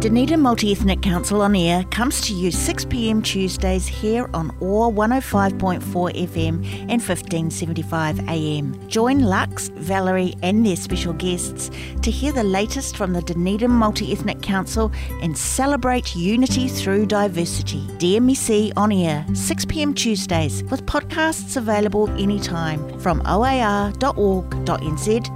Dunedin 0.00 0.40
Multi 0.40 0.72
Ethnic 0.72 1.00
Council 1.00 1.40
on 1.40 1.56
Air 1.56 1.82
comes 1.84 2.20
to 2.20 2.34
you 2.34 2.50
6pm 2.50 3.24
Tuesdays 3.24 3.86
here 3.86 4.28
on 4.34 4.54
OAR 4.60 4.92
105.4 4.92 5.80
FM 6.28 6.86
and 6.90 7.00
1575am. 7.00 8.88
Join 8.88 9.20
Lux, 9.20 9.68
Valerie, 9.68 10.34
and 10.42 10.66
their 10.66 10.76
special 10.76 11.14
guests 11.14 11.70
to 12.02 12.10
hear 12.10 12.30
the 12.30 12.44
latest 12.44 12.96
from 12.96 13.14
the 13.14 13.22
Dunedin 13.22 13.70
Multi 13.70 14.12
Ethnic 14.12 14.42
Council 14.42 14.92
and 15.22 15.36
celebrate 15.36 16.14
unity 16.14 16.68
through 16.68 17.06
diversity. 17.06 17.80
DMEC 17.98 18.74
on 18.76 18.92
Air, 18.92 19.24
6pm 19.30 19.96
Tuesdays, 19.96 20.62
with 20.64 20.84
podcasts 20.84 21.56
available 21.56 22.10
anytime 22.10 22.98
from 23.00 23.22
oar.org.nz, 23.22 24.00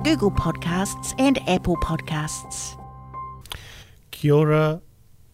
Google 0.04 0.30
Podcasts, 0.30 1.14
and 1.18 1.38
Apple 1.48 1.78
Podcasts. 1.78 2.79
Kia 4.20 4.34
ora, 4.34 4.82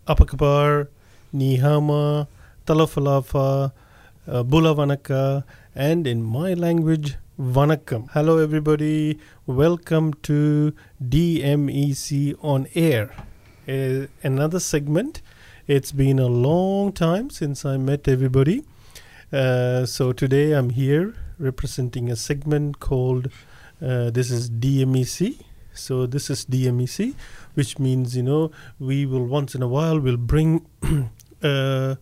apakabar, 0.06 0.86
nihama, 1.34 2.28
talafalafa, 2.68 3.72
uh, 4.28 4.42
bula 4.44 4.76
vinaka, 4.76 5.42
and 5.74 6.06
in 6.06 6.22
my 6.22 6.54
language, 6.54 7.16
vanakkam. 7.36 8.08
Hello, 8.12 8.38
everybody. 8.38 9.18
Welcome 9.44 10.14
to 10.22 10.72
DMEC 11.04 12.36
on 12.40 12.68
Air, 12.76 13.12
uh, 13.68 14.06
another 14.22 14.60
segment. 14.60 15.20
It's 15.66 15.90
been 15.90 16.20
a 16.20 16.28
long 16.28 16.92
time 16.92 17.28
since 17.28 17.64
I 17.64 17.78
met 17.78 18.06
everybody. 18.06 18.62
Uh, 19.32 19.84
so 19.84 20.12
today 20.12 20.52
I'm 20.52 20.70
here 20.70 21.12
representing 21.40 22.08
a 22.08 22.14
segment 22.14 22.78
called 22.78 23.32
uh, 23.82 24.10
This 24.10 24.30
is 24.30 24.48
DMEC. 24.48 25.40
So 25.76 26.06
this 26.06 26.30
is 26.30 26.44
DMEC, 26.46 27.14
which 27.54 27.78
means 27.78 28.16
you 28.16 28.22
know 28.22 28.50
we 28.78 29.06
will 29.06 29.24
once 29.24 29.54
in 29.54 29.62
a 29.62 29.68
while 29.68 29.98
will 29.98 30.16
bring 30.16 30.66
uh, 31.42 31.96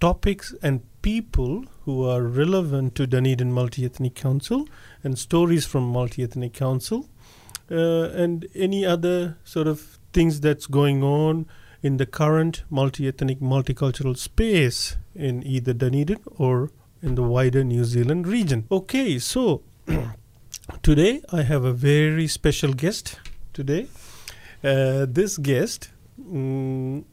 topics 0.00 0.54
and 0.62 0.82
people 1.02 1.64
who 1.84 2.04
are 2.08 2.22
relevant 2.22 2.94
to 2.94 3.06
Dunedin 3.06 3.52
Multi 3.52 3.84
Ethnic 3.84 4.14
Council 4.14 4.68
and 5.02 5.18
stories 5.18 5.66
from 5.66 5.84
Multi 5.84 6.22
Ethnic 6.22 6.52
Council 6.52 7.08
uh, 7.70 8.10
and 8.14 8.46
any 8.54 8.84
other 8.84 9.38
sort 9.44 9.66
of 9.66 9.98
things 10.12 10.40
that's 10.40 10.66
going 10.66 11.02
on 11.02 11.46
in 11.82 11.96
the 11.96 12.06
current 12.06 12.62
multi 12.70 13.08
ethnic 13.08 13.40
multicultural 13.40 14.16
space 14.16 14.96
in 15.14 15.44
either 15.44 15.72
Dunedin 15.72 16.20
or 16.36 16.70
in 17.02 17.16
the 17.16 17.22
wider 17.22 17.64
New 17.64 17.84
Zealand 17.84 18.28
region. 18.28 18.66
Okay, 18.70 19.18
so 19.18 19.62
today 20.82 21.22
I 21.32 21.42
have 21.42 21.64
a 21.64 21.72
very 21.72 22.26
special 22.26 22.72
guest 22.72 23.18
today. 23.52 23.88
Uh, 24.62 25.06
this 25.08 25.38
guest 25.38 25.90
mm, 26.20 27.04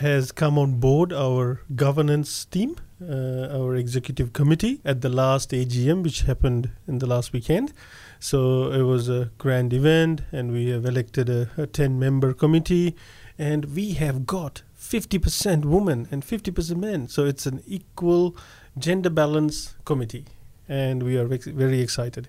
has 0.00 0.32
come 0.32 0.58
on 0.58 0.78
board 0.78 1.12
our 1.12 1.60
governance 1.74 2.44
team, 2.44 2.76
uh, 3.02 3.48
our 3.50 3.74
executive 3.76 4.32
committee 4.32 4.80
at 4.84 5.00
the 5.00 5.08
last 5.08 5.50
AGM, 5.50 6.02
which 6.02 6.22
happened 6.22 6.70
in 6.86 6.98
the 6.98 7.06
last 7.06 7.32
weekend. 7.32 7.72
So 8.20 8.72
it 8.72 8.82
was 8.82 9.08
a 9.08 9.30
grand 9.38 9.72
event, 9.72 10.22
and 10.32 10.52
we 10.52 10.68
have 10.70 10.84
elected 10.84 11.28
a, 11.28 11.50
a 11.56 11.66
10 11.66 11.98
member 11.98 12.32
committee, 12.32 12.96
and 13.38 13.74
we 13.74 13.92
have 13.92 14.26
got 14.26 14.62
50% 14.78 15.64
women 15.64 16.08
and 16.10 16.22
50% 16.22 16.76
men. 16.76 17.08
So 17.08 17.24
it's 17.24 17.46
an 17.46 17.62
equal 17.66 18.36
gender 18.76 19.10
balance 19.10 19.74
committee, 19.84 20.26
and 20.68 21.02
we 21.02 21.16
are 21.16 21.26
very 21.26 21.80
excited. 21.80 22.28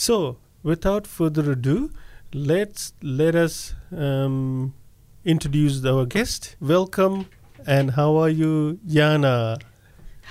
So 0.00 0.38
without 0.62 1.06
further 1.06 1.52
ado, 1.52 1.90
let's 2.32 2.94
let 3.02 3.34
us 3.34 3.74
um, 3.92 4.72
introduce 5.26 5.84
our 5.84 6.06
guest. 6.06 6.56
Welcome, 6.58 7.26
and 7.66 7.90
how 7.90 8.16
are 8.16 8.30
you, 8.30 8.80
Yana? 8.88 9.60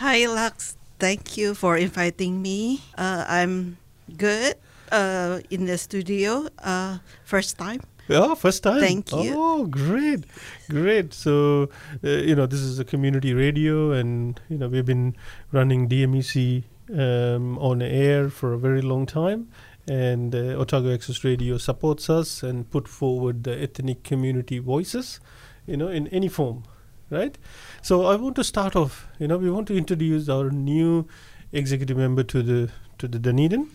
Hi, 0.02 0.26
Lux. 0.26 0.76
Thank 0.98 1.38
you 1.38 1.54
for 1.54 1.78
inviting 1.78 2.42
me. 2.42 2.82
Uh, 2.98 3.26
I'm 3.30 3.78
good 4.18 4.56
uh, 4.92 5.42
in 5.52 5.68
the 5.68 5.78
studio. 5.78 6.48
Uh, 6.58 6.98
first 7.24 7.60
time. 7.60 7.82
Oh, 8.10 8.34
first 8.34 8.64
time. 8.64 8.82
Thank 8.82 9.12
you. 9.12 9.36
Oh, 9.38 9.68
great, 9.68 10.26
great. 10.68 11.14
So, 11.14 11.70
uh, 12.04 12.10
you 12.26 12.34
know, 12.34 12.48
this 12.48 12.62
is 12.62 12.80
a 12.80 12.86
community 12.86 13.36
radio, 13.36 13.92
and 13.92 14.42
you 14.50 14.58
know, 14.58 14.68
we've 14.68 14.84
been 14.84 15.16
running 15.52 15.88
DMEC 15.88 16.64
um, 16.94 17.58
on 17.60 17.82
air 17.82 18.30
for 18.30 18.54
a 18.54 18.58
very 18.58 18.82
long 18.82 19.06
time. 19.06 19.48
And 19.88 20.36
uh, 20.36 20.56
Otago 20.60 20.94
Access 20.94 21.24
Radio 21.24 21.58
supports 21.58 22.10
us 22.10 22.44
and 22.44 22.70
put 22.70 22.88
forward 22.88 23.44
the 23.44 23.60
ethnic 23.62 24.04
community 24.04 24.60
voices, 24.60 25.20
you 25.66 25.78
know, 25.78 25.88
in 25.88 26.08
any 26.10 26.28
form, 26.28 26.64
right? 27.10 27.36
So 27.82 28.06
I 28.06 28.16
want 28.16 28.36
to 28.36 28.44
start 28.44 28.76
off. 28.76 29.08
You 29.20 29.28
know, 29.28 29.38
we 29.38 29.50
want 29.50 29.68
to 29.70 29.76
introduce 29.78 30.30
our 30.30 30.52
new 30.52 31.08
executive 31.52 31.98
member 31.98 32.24
to 32.24 32.44
the 32.44 32.70
to 33.00 33.08
the 33.08 33.18
Dunedin. 33.18 33.72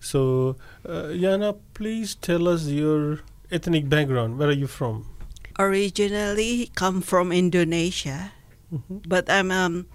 So, 0.00 0.54
uh, 0.86 1.10
Yana, 1.10 1.58
please 1.74 2.14
tell 2.14 2.46
us 2.46 2.66
your 2.66 3.20
ethnic 3.50 3.88
background. 3.88 4.38
Where 4.38 4.48
are 4.48 4.52
you 4.52 4.68
from? 4.68 5.06
Originally 5.58 6.70
come 6.76 7.00
from 7.02 7.32
Indonesia, 7.32 8.30
Mhm. 8.70 9.02
but 9.08 9.28
I'm 9.28 9.50
um, 9.50 9.86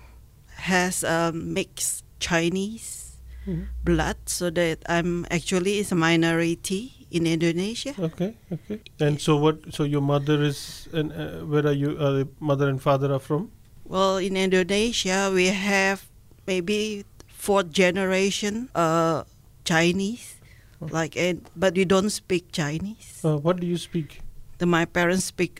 has 0.67 1.03
a 1.03 1.31
mixed 1.31 2.02
Chinese 2.23 3.19
Mhm. 3.43 3.67
blood, 3.83 4.15
so 4.31 4.47
that 4.55 4.79
I'm 4.87 5.27
actually 5.27 5.83
is 5.83 5.91
a 5.91 5.99
minority 5.99 7.03
in 7.11 7.27
Indonesia. 7.27 7.91
Okay, 7.99 8.39
okay. 8.47 8.79
And 9.03 9.19
so 9.19 9.35
what? 9.35 9.75
So 9.75 9.83
your 9.83 9.99
mother 9.99 10.39
is, 10.39 10.87
and 10.95 11.11
uh, 11.11 11.43
where 11.43 11.67
are 11.67 11.75
you? 11.75 11.99
Uh, 11.99 12.23
mother 12.39 12.71
and 12.71 12.79
father 12.79 13.11
are 13.11 13.19
from? 13.19 13.51
Well, 13.83 14.15
in 14.15 14.39
Indonesia, 14.39 15.27
we 15.27 15.51
have 15.51 16.07
maybe 16.47 17.03
fourth 17.27 17.75
generation 17.75 18.71
uh, 18.71 19.27
Chinese, 19.67 20.39
Oh. 20.79 20.87
like, 20.91 21.19
and, 21.19 21.43
but 21.55 21.75
we 21.75 21.83
don't 21.83 22.11
speak 22.11 22.55
Chinese. 22.55 23.19
Uh, 23.23 23.35
what 23.35 23.59
do 23.59 23.67
you 23.67 23.75
speak? 23.75 24.23
The, 24.63 24.65
my 24.65 24.87
parents 24.87 25.27
speak 25.27 25.59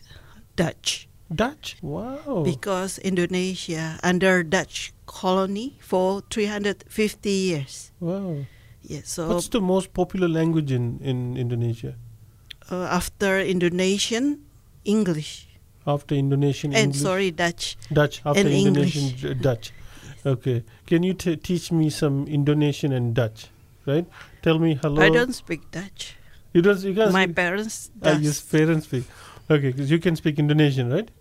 Dutch 0.56 1.08
Dutch. 1.36 1.78
Wow. 1.82 2.44
because 2.46 2.98
Indonesia 3.00 4.00
under 4.04 4.44
Dutch 4.44 4.94
colony 5.06 5.76
for 5.80 6.22
350 6.30 7.30
years. 7.30 7.92
wow. 8.00 8.46
Yeah, 8.84 9.00
so 9.08 9.32
What's 9.32 9.48
the 9.48 9.62
most 9.64 9.94
popular 9.96 10.28
language 10.28 10.68
in 10.72 11.00
in 11.00 11.38
Indonesia? 11.40 11.96
uh, 12.68 12.84
after 12.92 13.40
Indonesian, 13.40 14.44
English 14.84 15.48
After 15.88 16.16
Indonesian 16.16 16.72
and 16.72 16.96
English, 16.96 17.02
sorry 17.04 17.32
Dutch. 17.32 17.76
Dutch. 17.92 18.24
After 18.24 18.40
and 18.40 18.48
Indonesian 18.48 19.04
English. 19.04 19.22
D- 19.24 19.36
Dutch. 19.44 19.72
Okay. 20.24 20.64
Can 20.88 21.04
you 21.04 21.12
t- 21.12 21.36
teach 21.36 21.72
me 21.76 21.90
some 21.92 22.24
Indonesian 22.28 22.96
and 22.96 23.12
Dutch? 23.12 23.52
Right. 23.84 24.08
Tell 24.40 24.60
me 24.60 24.80
hello. 24.80 25.04
I 25.04 25.12
don't 25.12 25.36
speak 25.36 25.68
Dutch. 25.76 26.16
You 26.56 26.64
don't. 26.64 26.80
You 26.80 26.96
can't. 26.96 27.12
My 27.12 27.28
speak, 27.28 27.36
parents 27.36 27.92
uh, 28.00 28.16
does. 28.16 28.24
your 28.24 28.36
parents 28.48 28.88
speak. 28.88 29.04
Okay, 29.52 29.76
because 29.76 29.92
you 29.92 30.00
can 30.00 30.16
speak 30.16 30.40
Indonesian, 30.40 30.88
right? 30.88 31.12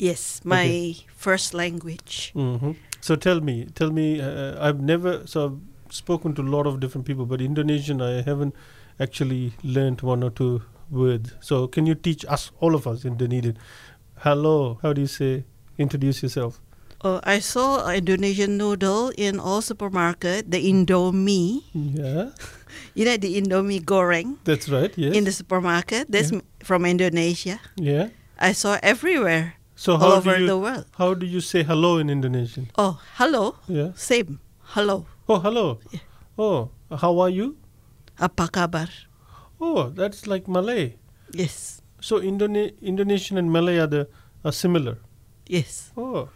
Yes, 0.00 0.40
my 0.44 0.96
first 1.14 1.52
language. 1.52 2.32
hmm 2.34 2.72
So 3.00 3.16
tell 3.16 3.40
me, 3.40 3.66
tell 3.74 3.90
me. 3.92 4.20
Uh, 4.20 4.56
I've 4.68 4.80
never 4.80 5.12
so 5.26 5.38
I've 5.46 5.60
spoken 5.94 6.34
to 6.38 6.42
a 6.42 6.50
lot 6.56 6.66
of 6.70 6.80
different 6.80 7.06
people, 7.08 7.24
but 7.26 7.40
Indonesian 7.40 8.00
I 8.04 8.22
haven't 8.22 8.54
actually 8.98 9.52
learned 9.64 10.00
one 10.04 10.22
or 10.24 10.30
two 10.30 10.62
words. 10.90 11.32
So 11.40 11.66
can 11.68 11.86
you 11.88 11.94
teach 11.94 12.24
us, 12.28 12.50
all 12.60 12.74
of 12.74 12.86
us 12.86 13.04
in 13.04 13.16
Dunedin? 13.16 13.56
Hello, 14.24 14.78
how 14.82 14.92
do 14.92 15.00
you 15.00 15.06
say? 15.08 15.44
Introduce 15.78 16.22
yourself. 16.22 16.60
Uh, 17.00 17.20
I 17.24 17.38
saw 17.40 17.88
Indonesian 17.88 18.58
noodle 18.60 19.08
in 19.16 19.40
all 19.40 19.62
supermarket, 19.64 20.50
the 20.52 20.60
Indomie. 20.60 21.64
Yeah, 21.72 22.36
You 22.96 23.04
know 23.08 23.16
the 23.16 23.40
Indomie 23.40 23.80
goreng 23.80 24.36
that's 24.44 24.68
right. 24.68 24.92
Yes. 24.96 25.16
in 25.16 25.24
the 25.24 25.32
supermarket. 25.32 26.12
That's 26.12 26.32
Yeah. 26.32 26.44
from 26.64 26.84
Indonesia. 26.84 27.60
yeah. 27.80 28.12
I 28.40 28.52
saw 28.52 28.76
everywhere, 28.84 29.59
So 29.80 29.96
all 29.96 30.00
how 30.00 30.20
over 30.20 30.36
do 30.36 30.44
you 30.44 30.46
the 30.52 30.58
world. 30.60 30.84
how 31.00 31.14
do 31.16 31.24
you 31.24 31.40
say 31.40 31.64
hello 31.64 31.96
in 31.96 32.12
Indonesian? 32.12 32.68
Oh, 32.76 33.00
hello. 33.16 33.56
Yeah. 33.64 33.96
Same. 33.96 34.36
Hello. 34.76 35.08
Oh, 35.24 35.40
hello. 35.40 35.80
Yeah. 35.88 36.04
Oh, 36.36 36.68
how 36.92 37.16
are 37.16 37.32
you? 37.32 37.56
Apa 38.20 38.52
kabar? 38.52 38.92
Oh, 39.56 39.88
that's 39.88 40.28
like 40.28 40.44
Malay. 40.44 41.00
Yes. 41.32 41.80
So 41.96 42.20
Indone- 42.20 42.76
Indonesian 42.84 43.40
and 43.40 43.48
Malay 43.48 43.80
are 43.80 43.88
the 43.88 44.04
are 44.44 44.52
similar. 44.52 45.00
Yes. 45.48 45.96
Oh, 45.96 46.28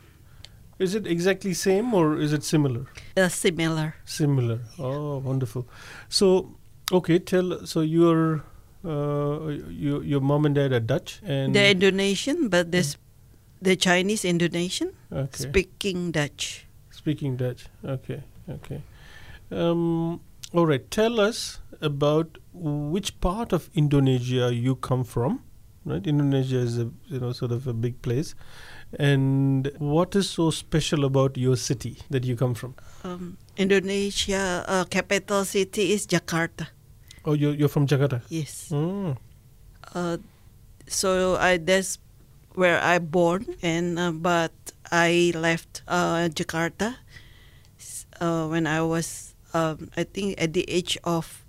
is 0.80 0.96
it 0.96 1.04
exactly 1.04 1.52
same 1.52 1.92
or 1.92 2.16
is 2.16 2.32
it 2.32 2.48
similar? 2.48 2.88
Uh, 3.12 3.28
similar. 3.28 4.00
Similar. 4.08 4.64
Oh, 4.80 5.20
wonderful. 5.20 5.68
So, 6.08 6.56
okay, 6.88 7.20
tell. 7.20 7.68
So 7.68 7.84
your 7.84 8.40
uh, 8.80 9.52
your 9.68 10.00
your 10.00 10.24
mom 10.24 10.48
and 10.48 10.56
dad 10.56 10.72
are 10.72 10.80
Dutch 10.80 11.20
and 11.28 11.52
They're 11.52 11.76
Indonesian, 11.76 12.48
but 12.48 12.72
this 12.72 12.96
the 13.64 13.76
Chinese 13.76 14.24
Indonesian 14.24 14.92
okay, 15.10 15.48
speaking 15.48 16.12
Dutch. 16.12 16.66
speaking 16.90 17.36
Dutch. 17.36 17.66
Okay, 17.84 18.22
okay. 18.48 18.82
Um, 19.50 20.20
All 20.54 20.66
right. 20.66 20.88
Tell 20.88 21.18
us 21.18 21.58
about 21.80 22.38
which 22.52 23.18
part 23.20 23.52
of 23.52 23.68
Indonesia 23.74 24.54
you 24.54 24.76
come 24.76 25.02
from. 25.02 25.42
Right. 25.84 26.06
Indonesia 26.06 26.58
is 26.58 26.78
a 26.78 26.88
you 27.08 27.18
know 27.20 27.32
sort 27.32 27.52
of 27.52 27.66
a 27.66 27.74
big 27.74 28.00
place, 28.00 28.34
and 28.98 29.68
what 29.78 30.14
is 30.16 30.30
so 30.30 30.48
special 30.50 31.04
about 31.04 31.36
your 31.36 31.56
city 31.56 31.98
that 32.08 32.24
you 32.24 32.36
come 32.36 32.54
from? 32.54 32.78
Um, 33.02 33.36
Indonesia 33.58 34.64
uh, 34.64 34.84
capital 34.88 35.44
city 35.44 35.92
is 35.92 36.06
Jakarta. 36.06 36.68
Oh, 37.26 37.34
you're 37.34 37.52
you're 37.52 37.68
from 37.68 37.84
Jakarta. 37.90 38.22
Yes. 38.30 38.70
Mm. 38.72 39.18
Uh, 39.92 40.16
so 40.88 41.36
I 41.36 41.58
that's 41.58 41.98
where 42.54 42.80
I 42.82 42.98
born, 42.98 43.46
and 43.62 43.98
uh, 43.98 44.12
but 44.12 44.52
I 44.90 45.32
left 45.34 45.82
uh, 45.86 46.28
Jakarta 46.32 46.96
uh, 48.20 48.46
when 48.46 48.66
I 48.66 48.82
was 48.82 49.34
um, 49.52 49.90
I 49.96 50.04
think 50.04 50.40
at 50.40 50.52
the 50.52 50.64
age 50.68 50.98
of 51.04 51.44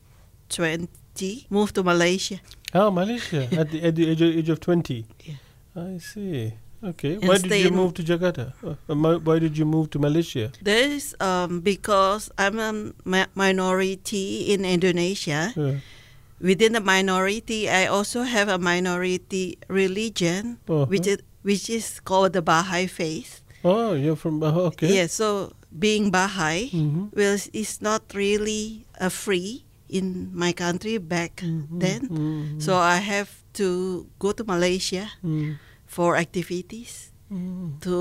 twenty. 0.50 1.48
Moved 1.50 1.75
to 1.75 1.84
Malaysia. 1.84 2.42
Oh, 2.74 2.92
Malaysia 2.92 3.48
at 3.60 3.72
the 3.72 3.80
at 3.84 3.96
the 3.96 4.10
age 4.10 4.22
of, 4.22 4.30
age 4.36 4.50
of 4.50 4.60
twenty. 4.60 5.06
Yeah. 5.24 5.40
I 5.75 5.98
see. 6.00 6.54
Okay. 6.84 7.16
And 7.18 7.28
why 7.28 7.38
did 7.38 7.52
you 7.66 7.72
move 7.72 7.94
to 7.96 8.04
Jakarta? 8.04 8.54
Uh, 8.62 8.75
uh, 8.88 9.19
why 9.19 9.40
did 9.40 9.57
you 9.57 9.66
move 9.66 9.90
to 9.92 10.00
Malaysia? 10.00 10.52
This 10.62 11.16
um, 11.19 11.62
because 11.62 12.30
I'm 12.38 12.60
a 12.60 12.72
mi- 13.04 13.31
minority 13.34 14.54
in 14.54 14.66
Indonesia. 14.66 15.50
Yeah. 15.56 15.81
Within 16.42 16.74
the 16.74 16.84
minority, 16.84 17.70
I 17.70 17.88
also 17.88 18.24
have 18.24 18.50
a 18.52 18.58
minority 18.60 19.58
religion, 19.72 20.60
Uh-huh. 20.68 20.86
which 20.92 21.08
is 21.08 21.20
which 21.46 21.70
is 21.70 22.02
called 22.02 22.34
the 22.34 22.42
Baha'i 22.42 22.90
faith. 22.90 23.46
Oh, 23.64 23.94
you're 23.94 24.18
from. 24.18 24.42
Uh, 24.42 24.74
okay. 24.74 24.90
Yes, 25.00 25.14
so 25.14 25.54
being 25.70 26.10
Baha'i 26.10 26.74
Mhm. 26.74 27.14
well, 27.14 27.38
is 27.54 27.82
not 27.86 28.02
really 28.18 28.86
uh, 28.98 29.14
free 29.14 29.62
in 29.86 30.34
my 30.34 30.52
country 30.52 30.98
back 30.98 31.46
then. 31.70 32.10
Mhm. 32.10 32.58
So 32.62 32.76
I 32.81 32.98
have 32.98 33.30
to 33.62 34.04
go 34.18 34.34
to 34.34 34.42
Malaysia 34.44 35.14
Mm. 35.22 35.62
for 35.86 36.18
activities 36.18 37.14
Mm. 37.30 37.78
to 37.86 37.96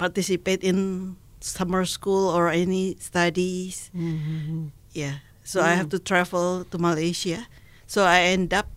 participate 0.00 0.64
in 0.64 1.14
summer 1.44 1.84
school 1.84 2.32
or 2.32 2.48
any 2.48 2.96
studies. 2.98 3.92
Mhm. 3.92 4.72
Yeah. 4.96 5.20
So 5.44 5.60
I 5.60 5.74
have 5.76 5.90
to 5.90 5.98
travel 5.98 6.64
to 6.64 6.78
Malaysia. 6.78 7.46
So 7.86 8.04
I 8.04 8.32
end 8.32 8.52
up 8.52 8.68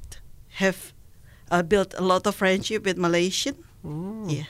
have 0.60 0.94
uh, 1.50 1.64
built 1.64 1.96
a 1.98 2.04
lot 2.04 2.28
of 2.28 2.36
friendship 2.36 2.86
with 2.86 2.98
Malaysian. 2.98 3.56
Mm. 3.86 4.30
Yeah. 4.30 4.44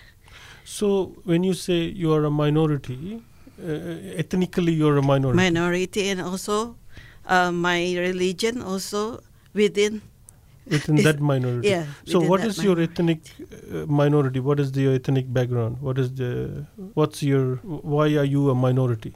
So 0.65 1.15
when 1.23 1.43
you 1.43 1.53
say 1.53 1.83
you 1.85 2.11
are 2.13 2.25
a 2.25 2.31
minority, 2.31 3.21
uh, 3.61 4.17
ethnically 4.17 4.73
you're 4.73 4.97
a 4.97 5.01
minority. 5.01 5.37
Minority 5.37 6.09
and 6.09 6.21
also 6.21 6.75
uh, 7.25 7.51
my 7.51 7.95
religion 7.97 8.61
also 8.61 9.21
within 9.53 10.01
within 10.65 10.95
that 11.03 11.19
minority. 11.31 11.69
yeah. 11.69 11.85
So 12.05 12.19
what 12.19 12.43
is 12.43 12.63
your 12.63 12.75
minority. 12.75 12.93
ethnic 12.93 13.19
uh, 13.71 13.85
minority? 13.85 14.39
What 14.39 14.59
is 14.59 14.71
the 14.71 14.95
ethnic 14.95 15.31
background? 15.31 15.77
What 15.81 15.97
is 15.97 16.13
the 16.13 16.65
what's 16.93 17.21
your 17.21 17.55
why 17.63 18.07
are 18.17 18.25
you 18.25 18.49
a 18.49 18.55
minority? 18.55 19.13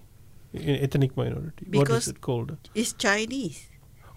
Ethnic 0.54 1.16
minority. 1.16 1.66
what 1.66 1.72
Because- 1.72 2.04
is 2.08 2.10
it 2.10 2.22
called? 2.22 2.58
It's 2.76 2.94
Chinese. 2.94 3.68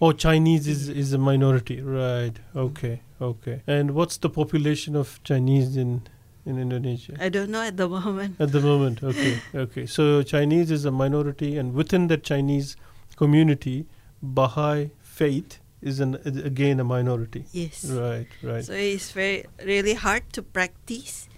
Oh, 0.01 0.11
Chinese 0.11 0.67
is 0.67 0.89
is 0.89 1.13
a 1.13 1.17
minority, 1.17 1.79
right? 1.81 2.33
Okay, 2.55 3.01
okay. 3.21 3.61
And 3.65 3.91
what's 3.91 4.17
the 4.17 4.29
population 4.29 4.95
of 4.95 5.19
Chinese 5.23 5.77
in 5.77 6.01
in 6.45 6.59
Indonesia? 6.59 7.15
I 7.19 7.29
don't 7.29 7.49
know 7.49 7.61
at 7.61 7.77
the 7.77 7.87
moment. 7.87 8.35
At 8.39 8.51
the 8.51 8.59
moment, 8.59 9.01
okay, 9.01 9.39
okay. 9.55 9.85
So 9.85 10.21
Chinese 10.23 10.69
is 10.69 10.83
a 10.83 10.91
minority, 10.91 11.55
and 11.57 11.73
within 11.73 12.07
that 12.07 12.23
Chinese 12.23 12.75
community, 13.15 13.85
Baha'i 14.21 14.91
faith 15.01 15.59
is 15.81 15.99
an 16.01 16.15
again 16.25 16.79
a 16.81 16.83
minority. 16.83 17.45
Yes. 17.53 17.85
Right, 17.85 18.27
right. 18.43 18.65
So 18.65 18.73
it's 18.73 19.11
very 19.11 19.45
really 19.63 19.93
hard 19.93 20.27
to 20.33 20.41
practice 20.43 21.29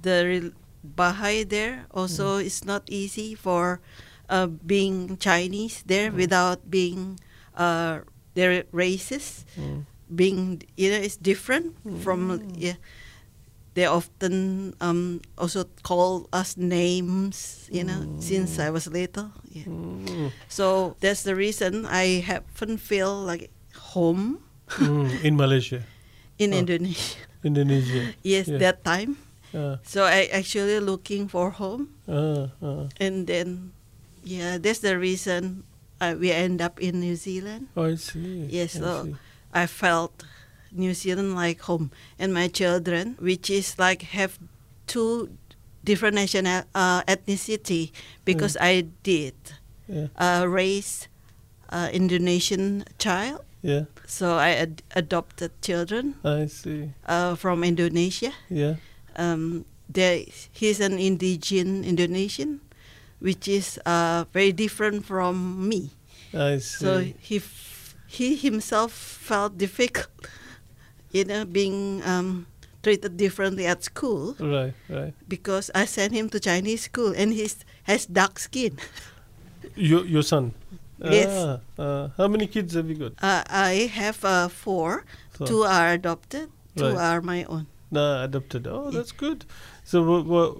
the 0.00 0.52
Baha'i 0.84 1.42
there. 1.42 1.86
Also, 1.90 2.38
Mm. 2.38 2.46
it's 2.46 2.62
not 2.64 2.82
easy 2.86 3.34
for 3.34 3.80
uh, 4.28 4.46
being 4.46 5.16
Chinese 5.18 5.82
there 5.86 6.10
Mm. 6.10 6.16
without 6.16 6.58
being 6.70 7.20
uh, 7.56 8.00
their 8.34 8.64
races. 8.72 9.44
Mm. 9.58 9.84
Being 10.14 10.62
you 10.76 10.90
know, 10.92 11.00
it's 11.00 11.16
different 11.16 11.74
from 12.04 12.28
Mm. 12.30 12.54
yeah. 12.58 12.78
They 13.74 13.90
often 13.90 14.70
um, 14.78 15.18
also 15.34 15.66
call 15.82 16.30
us 16.30 16.54
names, 16.54 17.66
you 17.74 17.82
know, 17.82 18.06
since 18.22 18.62
I 18.62 18.70
was 18.70 18.86
little. 18.86 19.34
Yeah. 19.50 19.66
Mm. 19.66 20.30
So 20.46 20.94
that's 21.02 21.26
the 21.26 21.34
reason 21.34 21.82
I 21.82 22.22
haven't 22.22 22.78
feel 22.78 23.10
like 23.18 23.50
home 23.94 24.38
Mm. 24.78 25.10
In 25.28 25.34
Malaysia, 25.36 25.82
in 26.40 26.54
Oh. 26.54 26.62
Indonesia. 26.62 27.18
Indonesia. 27.44 28.14
Yes, 28.24 28.48
Yeah. 28.48 28.62
that 28.62 28.80
time. 28.86 29.18
Uh, 29.52 29.76
So 29.84 30.02
I 30.08 30.26
actually 30.32 30.80
looking 30.80 31.28
for 31.28 31.50
home, 31.52 31.92
uh, 32.08 32.48
uh. 32.64 32.88
and 32.98 33.26
then, 33.28 33.74
yeah, 34.24 34.58
that's 34.58 34.80
the 34.80 34.98
reason 34.98 35.64
uh, 36.00 36.14
we 36.18 36.32
end 36.32 36.60
up 36.60 36.80
in 36.80 37.00
New 37.00 37.16
Zealand. 37.16 37.68
Oh, 37.76 37.92
I 37.92 37.94
see. 37.96 38.48
Yes, 38.50 38.76
I 38.76 38.80
so 38.80 39.04
see. 39.04 39.14
I 39.52 39.66
felt 39.66 40.24
New 40.72 40.94
Zealand 40.94 41.34
like 41.36 41.60
home, 41.62 41.90
and 42.18 42.34
my 42.34 42.48
children, 42.48 43.16
which 43.20 43.48
is 43.50 43.78
like 43.78 44.02
have 44.16 44.38
two 44.86 45.30
different 45.84 46.16
national 46.16 46.64
uh, 46.74 47.02
ethnicity, 47.04 47.92
because 48.24 48.56
I 48.60 48.88
did 49.04 49.34
Yeah, 49.86 50.08
uh, 50.16 50.48
raise 50.48 51.08
uh, 51.68 51.92
Indonesian 51.92 52.84
child, 52.98 53.44
yeah. 53.60 53.84
so 54.08 54.40
I 54.40 54.56
ad- 54.56 54.82
adopted 54.96 55.52
children 55.60 56.16
I 56.24 56.46
see. 56.48 56.90
uh, 57.04 57.36
from 57.36 57.62
Indonesia. 57.62 58.32
Yeah. 58.48 58.80
um, 59.16 59.64
there 59.86 60.24
he's 60.50 60.80
an 60.80 60.96
indigenous 60.98 61.84
Indonesian, 61.86 62.64
which 63.20 63.48
is 63.48 63.78
uh, 63.86 64.24
very 64.32 64.52
different 64.52 65.04
from 65.06 65.68
me. 65.68 65.90
I 66.32 66.58
see. 66.58 66.84
So 66.84 66.90
he 67.18 67.36
f- 67.36 67.94
he 68.06 68.36
himself 68.36 68.92
felt 68.92 69.58
difficult, 69.58 70.08
you 71.10 71.24
know, 71.24 71.44
being 71.44 72.02
um, 72.04 72.46
treated 72.82 73.16
differently 73.16 73.66
at 73.66 73.82
school 73.82 74.36
right, 74.38 74.74
right. 74.88 75.14
because 75.28 75.70
I 75.74 75.84
sent 75.86 76.12
him 76.12 76.28
to 76.30 76.38
Chinese 76.38 76.82
school 76.82 77.12
and 77.16 77.32
he 77.32 77.48
has 77.84 78.06
dark 78.06 78.38
skin. 78.38 78.78
Your 79.74 80.04
your 80.04 80.22
son. 80.22 80.52
Yes. 81.00 81.26
Ah, 81.32 81.58
uh, 81.82 82.08
how 82.16 82.28
many 82.28 82.46
kids 82.46 82.74
have 82.78 82.86
you 82.86 82.94
got? 82.94 83.12
Uh, 83.18 83.42
I 83.50 83.90
have 83.90 84.22
uh, 84.24 84.46
four. 84.48 85.04
So- 85.38 85.46
Two 85.46 85.62
are 85.64 85.90
adopted. 85.96 86.50
Two 86.76 86.92
Right. 86.94 86.96
are 87.16 87.20
my 87.22 87.42
own. 87.50 87.66
Nah, 87.90 88.22
adopted. 88.24 88.66
Oh, 88.66 88.90
that's 88.90 89.10
good. 89.10 89.44
So, 89.84 90.02
wh- 90.02 90.24
wh- 90.24 90.56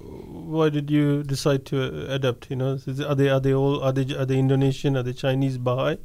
why 0.54 0.68
did 0.68 0.90
you 0.90 1.22
decide 1.22 1.64
to 1.66 1.76
uh, 1.82 2.14
adopt? 2.14 2.50
You 2.50 2.56
know, 2.56 2.72
is, 2.86 3.00
are 3.00 3.14
they 3.14 3.28
are 3.30 3.40
they 3.40 3.54
all 3.54 3.82
are 3.82 3.92
they 3.92 4.14
are 4.14 4.26
they 4.26 4.38
Indonesian? 4.38 4.96
Are 4.96 5.02
they 5.02 5.14
Chinese 5.14 5.56
Baha'i? 5.58 5.96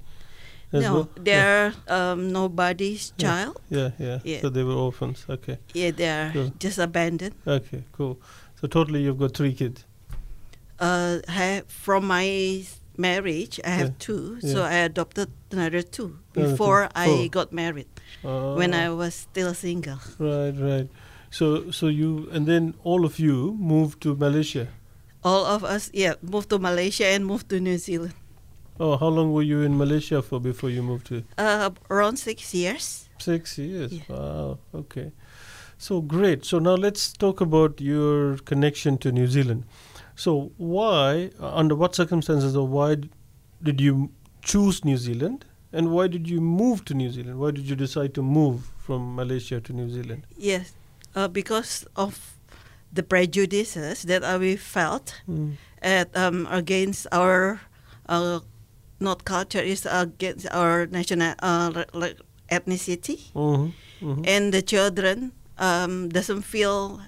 as 0.72 0.84
no, 0.84 0.94
well? 0.94 1.10
they're 1.20 1.74
um, 1.88 2.32
nobody's 2.32 3.12
Yeah. 3.18 3.28
child. 3.28 3.60
Yeah, 3.70 3.90
yeah. 4.00 4.20
Yeah. 4.24 4.42
So 4.42 4.50
they 4.50 4.64
were 4.64 4.74
orphans. 4.76 5.26
Okay, 5.30 5.58
Yeah, 5.74 5.92
they're 5.92 6.32
Cool. 6.32 6.54
just 6.60 6.78
abandoned. 6.78 7.34
okay, 7.48 7.84
cool. 7.92 8.20
So 8.62 8.68
totally, 8.68 9.02
you've 9.04 9.18
got 9.20 9.34
three 9.36 9.54
kids. 9.54 9.84
uh, 10.80 11.20
from 11.68 12.06
my 12.08 12.64
marriage, 12.98 13.60
I 13.66 13.70
have 13.70 13.88
Yeah. 13.88 13.94
two, 14.00 14.38
Yeah. 14.42 14.54
so 14.54 14.64
I 14.64 14.74
adopted 14.88 15.30
another 15.52 15.82
two 15.82 16.20
Another 16.36 16.48
two. 16.48 16.52
before 16.52 16.90
I 16.96 17.28
got 17.32 17.52
married 17.52 17.88
when 18.22 18.74
Ah, 18.74 18.86
I 18.86 18.90
was 18.90 19.14
still 19.16 19.54
single. 19.54 20.00
right, 20.20 20.56
right. 20.56 20.88
So, 21.32 21.72
so 21.72 21.88
you 21.88 22.28
and 22.32 22.46
then 22.46 22.74
all 22.84 23.06
of 23.06 23.20
you 23.20 23.56
moved 23.60 24.02
to 24.02 24.16
Malaysia. 24.16 24.68
All 25.24 25.46
of 25.46 25.64
us, 25.64 25.92
yeah, 25.94 26.14
moved 26.22 26.50
to 26.50 26.60
Malaysia 26.60 27.06
and 27.06 27.26
moved 27.26 27.50
to 27.50 27.60
New 27.60 27.78
Zealand. 27.78 28.14
Oh, 28.80 28.96
how 28.96 29.08
long 29.08 29.34
were 29.34 29.44
you 29.44 29.62
in 29.62 29.78
Malaysia 29.78 30.22
for 30.22 30.40
before 30.40 30.70
you 30.70 30.82
moved 30.82 31.08
to? 31.08 31.24
Uh, 31.38 31.70
around 31.90 32.16
six 32.18 32.54
years. 32.54 33.10
Six 33.20 33.58
years. 33.58 33.92
Yeah. 33.92 34.04
Wow. 34.08 34.60
Okay. 34.74 35.12
So 35.78 36.02
great. 36.02 36.46
So 36.46 36.60
now 36.60 36.76
let's 36.76 37.12
talk 37.12 37.42
about 37.42 37.82
your 37.82 38.38
connection 38.38 38.98
to 39.00 39.12
New 39.12 39.28
Zealand. 39.28 39.66
So 40.16 40.52
why, 40.58 41.32
uh, 41.40 41.54
under 41.56 41.76
what 41.76 41.96
circumstances, 41.96 42.56
or 42.56 42.68
why 42.68 42.98
did 43.62 43.82
you 43.82 44.12
choose 44.42 44.84
New 44.86 44.98
Zealand, 44.98 45.46
and 45.72 45.92
why 45.92 46.08
did 46.08 46.28
you 46.30 46.42
move 46.42 46.86
to 46.86 46.94
New 46.94 47.12
Zealand? 47.12 47.40
Why 47.40 47.52
did 47.52 47.70
you 47.70 47.76
decide 47.76 48.14
to 48.16 48.24
move 48.24 48.72
from 48.78 49.16
Malaysia 49.16 49.60
to 49.60 49.74
New 49.74 49.90
Zealand? 49.90 50.26
Yes, 50.38 50.74
uh, 51.16 51.28
because 51.28 51.86
of 51.96 52.36
the 52.94 53.04
prejudices 53.04 54.04
that 54.04 54.24
uh, 54.24 54.38
we 54.40 54.56
felt 54.56 55.22
Mm. 55.28 55.58
at 55.82 56.10
um, 56.18 56.48
against 56.50 57.08
our 57.12 57.62
uh, 58.10 58.40
not 59.00 59.24
culture 59.24 59.62
is 59.62 59.86
against 59.90 60.48
our 60.52 60.86
national 60.88 61.36
uh, 61.40 61.86
like 61.94 62.18
ethnicity. 62.52 63.32
Mhm, 63.34 63.72
mhm. 64.02 64.24
and 64.28 64.52
the 64.54 64.62
children 64.62 65.32
um, 65.58 66.10
doesn't 66.10 66.42
feel 66.44 67.00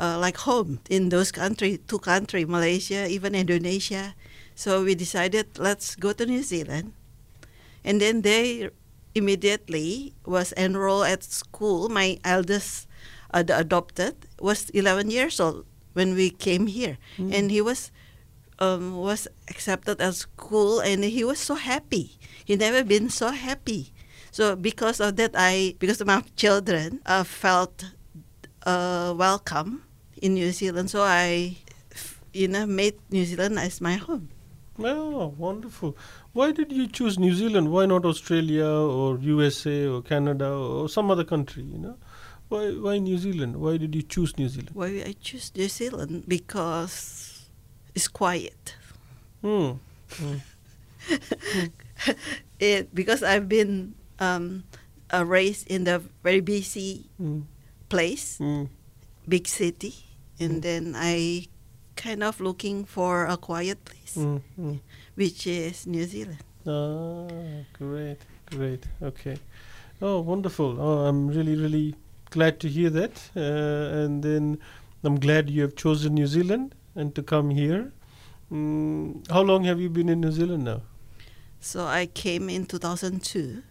uh, 0.00 0.18
like 0.18 0.38
home 0.48 0.80
in 0.90 1.10
those 1.10 1.30
country, 1.30 1.78
two 1.86 1.98
country, 2.00 2.44
Malaysia, 2.44 3.06
even 3.06 3.34
Indonesia. 3.34 4.14
So 4.54 4.82
we 4.82 4.94
decided 4.94 5.58
let's 5.58 5.94
go 5.94 6.12
to 6.12 6.26
New 6.26 6.42
Zealand 6.42 6.92
and 7.84 8.00
then 8.00 8.22
they 8.22 8.70
immediately 9.14 10.14
was 10.24 10.52
enrolled 10.56 11.06
at 11.06 11.22
school. 11.22 11.88
My 11.88 12.18
eldest, 12.24 12.88
uh, 13.32 13.42
the 13.42 13.56
adopted, 13.58 14.14
was 14.40 14.70
11 14.70 15.10
years 15.10 15.40
old 15.40 15.64
when 15.92 16.14
we 16.14 16.30
came 16.30 16.66
here, 16.66 16.98
and 17.18 17.50
he 17.50 17.60
was 17.60 17.90
um, 18.58 18.96
was 18.96 19.26
accepted 19.48 20.00
at 20.00 20.14
school, 20.14 20.80
and 20.80 21.04
he 21.04 21.24
was 21.24 21.38
so 21.38 21.54
happy. 21.54 22.18
He 22.44 22.56
never 22.56 22.84
been 22.84 23.10
so 23.10 23.28
happy. 23.28 23.92
So 24.30 24.56
because 24.56 25.00
of 25.00 25.16
that, 25.16 25.32
I 25.34 25.74
because 25.78 26.00
of 26.00 26.06
my 26.06 26.22
children 26.36 27.00
uh, 27.04 27.24
felt 27.24 27.84
uh, 28.64 29.14
welcome 29.16 29.84
in 30.22 30.34
New 30.34 30.52
Zealand. 30.52 30.90
So 30.90 31.02
I, 31.02 31.56
you 32.32 32.48
know, 32.48 32.66
made 32.66 32.94
New 33.10 33.24
Zealand 33.24 33.58
as 33.58 33.80
my 33.80 33.94
home. 33.94 34.30
Oh, 34.78 35.34
wonderful. 35.36 35.96
Why 36.32 36.52
did 36.52 36.72
you 36.72 36.86
choose 36.86 37.18
New 37.18 37.34
Zealand? 37.34 37.70
Why 37.70 37.84
not 37.84 38.06
Australia 38.06 38.66
or 38.66 39.18
USA 39.18 39.86
or 39.86 40.00
Canada 40.00 40.48
or 40.48 40.88
some 40.88 41.10
other 41.10 41.24
country, 41.24 41.62
you 41.62 41.78
know? 41.78 41.96
Why 42.52 42.68
why 42.76 42.98
New 43.00 43.16
Zealand? 43.16 43.56
Why 43.56 43.78
did 43.80 43.94
you 43.96 44.02
choose 44.04 44.36
New 44.36 44.44
Zealand? 44.48 44.76
Why 44.76 45.00
I 45.08 45.16
choose 45.16 45.48
New 45.56 45.68
Zealand 45.72 46.24
because 46.28 47.48
it's 47.96 48.08
quiet. 48.12 48.76
Hmm. 49.40 49.80
It 52.60 52.94
because 52.94 53.22
I've 53.24 53.48
been 53.48 53.94
um, 54.20 54.64
raised 55.10 55.66
in 55.72 55.84
the 55.84 56.02
very 56.22 56.40
busy 56.44 57.08
Mm. 57.20 57.42
place, 57.88 58.36
Mm. 58.38 58.68
big 59.26 59.48
city, 59.48 59.94
and 60.38 60.60
then 60.62 60.92
I 60.94 61.48
kind 61.96 62.22
of 62.22 62.38
looking 62.40 62.84
for 62.84 63.24
a 63.26 63.36
quiet 63.36 63.80
place, 63.84 64.14
Mm. 64.20 64.40
Mm. 64.60 64.80
which 65.16 65.46
is 65.46 65.86
New 65.86 66.04
Zealand. 66.04 66.44
Ah, 66.66 67.64
great, 67.78 68.20
great. 68.46 68.84
Okay. 69.02 69.36
Oh, 70.02 70.20
wonderful. 70.20 70.76
Oh, 70.78 71.06
I'm 71.08 71.28
really, 71.32 71.56
really 71.56 71.94
glad 72.36 72.58
to 72.60 72.68
hear 72.76 72.90
that. 72.90 73.14
Uh, 73.36 74.02
and 74.02 74.22
then 74.28 74.58
I'm 75.04 75.18
glad 75.26 75.50
you 75.50 75.62
have 75.62 75.74
chosen 75.76 76.14
New 76.14 76.26
Zealand 76.26 76.74
and 76.94 77.14
to 77.14 77.22
come 77.22 77.50
here. 77.50 77.92
Mm, 78.52 79.30
how 79.30 79.42
long 79.50 79.64
have 79.64 79.80
you 79.80 79.88
been 79.98 80.08
in 80.08 80.20
New 80.20 80.32
Zealand 80.32 80.64
now? 80.64 80.80
So 81.60 81.86
I 81.86 82.06
came 82.06 82.48
in 82.50 82.66
2002. 82.66 83.62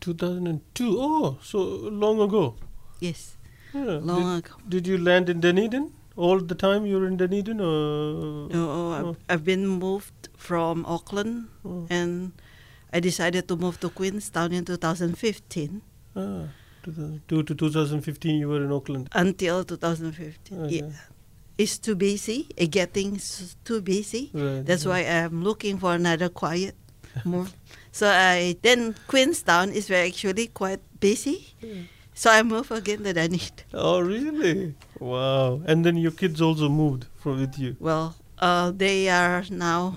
2002. 0.00 0.96
Oh, 0.98 1.38
so 1.42 1.58
long 2.04 2.20
ago. 2.20 2.54
Yes, 3.00 3.36
Yeah. 3.74 3.98
long 4.10 4.22
did, 4.24 4.44
ago. 4.44 4.54
did 4.74 4.86
you 4.86 4.98
land 4.98 5.28
in 5.28 5.40
Dunedin 5.40 5.92
all 6.16 6.40
the 6.40 6.54
time 6.54 6.86
you 6.86 6.96
were 6.98 7.06
in 7.06 7.16
Dunedin? 7.16 7.60
Or? 7.60 8.48
No, 8.54 8.64
I've, 8.92 9.04
Oh. 9.06 9.16
I've 9.28 9.44
been 9.44 9.66
moved 9.68 10.28
from 10.36 10.84
Auckland, 10.86 11.48
Oh. 11.64 11.86
and 11.90 12.32
I 12.92 13.00
decided 13.00 13.46
to 13.48 13.56
move 13.56 13.78
to 13.80 13.90
Queenstown 13.90 14.52
in 14.52 14.64
2015 14.64 15.82
Ah, 16.16 16.48
2002 16.84 17.42
to 17.42 17.54
2015 17.54 18.38
you 18.38 18.48
were 18.48 18.64
in 18.64 18.72
Auckland. 18.72 19.08
until 19.12 19.64
2015. 19.64 20.58
Okay. 20.64 20.76
Yeah. 20.76 20.90
It's 21.58 21.78
too 21.78 21.96
busy. 21.96 22.46
It 22.56 22.70
getting 22.70 23.18
too 23.64 23.80
busy. 23.82 24.30
Right. 24.32 24.64
That's 24.64 24.86
why 24.86 25.00
I'm 25.00 25.42
looking 25.42 25.78
for 25.78 25.92
another 25.94 26.28
quiet 26.28 26.74
more. 27.24 27.46
so 27.90 28.06
I 28.08 28.56
then 28.62 28.94
Queenstown 29.08 29.70
is 29.72 29.88
very 29.88 30.08
actually 30.08 30.46
quite 30.48 30.80
busy. 31.00 31.48
So 32.14 32.30
I 32.30 32.42
moved 32.42 32.70
again 32.72 33.02
that 33.04 33.18
I 33.18 33.26
need. 33.28 33.62
Oh, 33.74 34.00
really? 34.00 34.74
Wow. 35.00 35.62
And 35.66 35.84
then 35.84 35.96
your 35.96 36.10
kids 36.12 36.40
also 36.40 36.68
moved 36.68 37.06
from 37.16 37.40
with 37.40 37.58
you. 37.58 37.76
Well, 37.80 38.14
uh, 38.38 38.70
they 38.74 39.08
are 39.08 39.44
now 39.50 39.96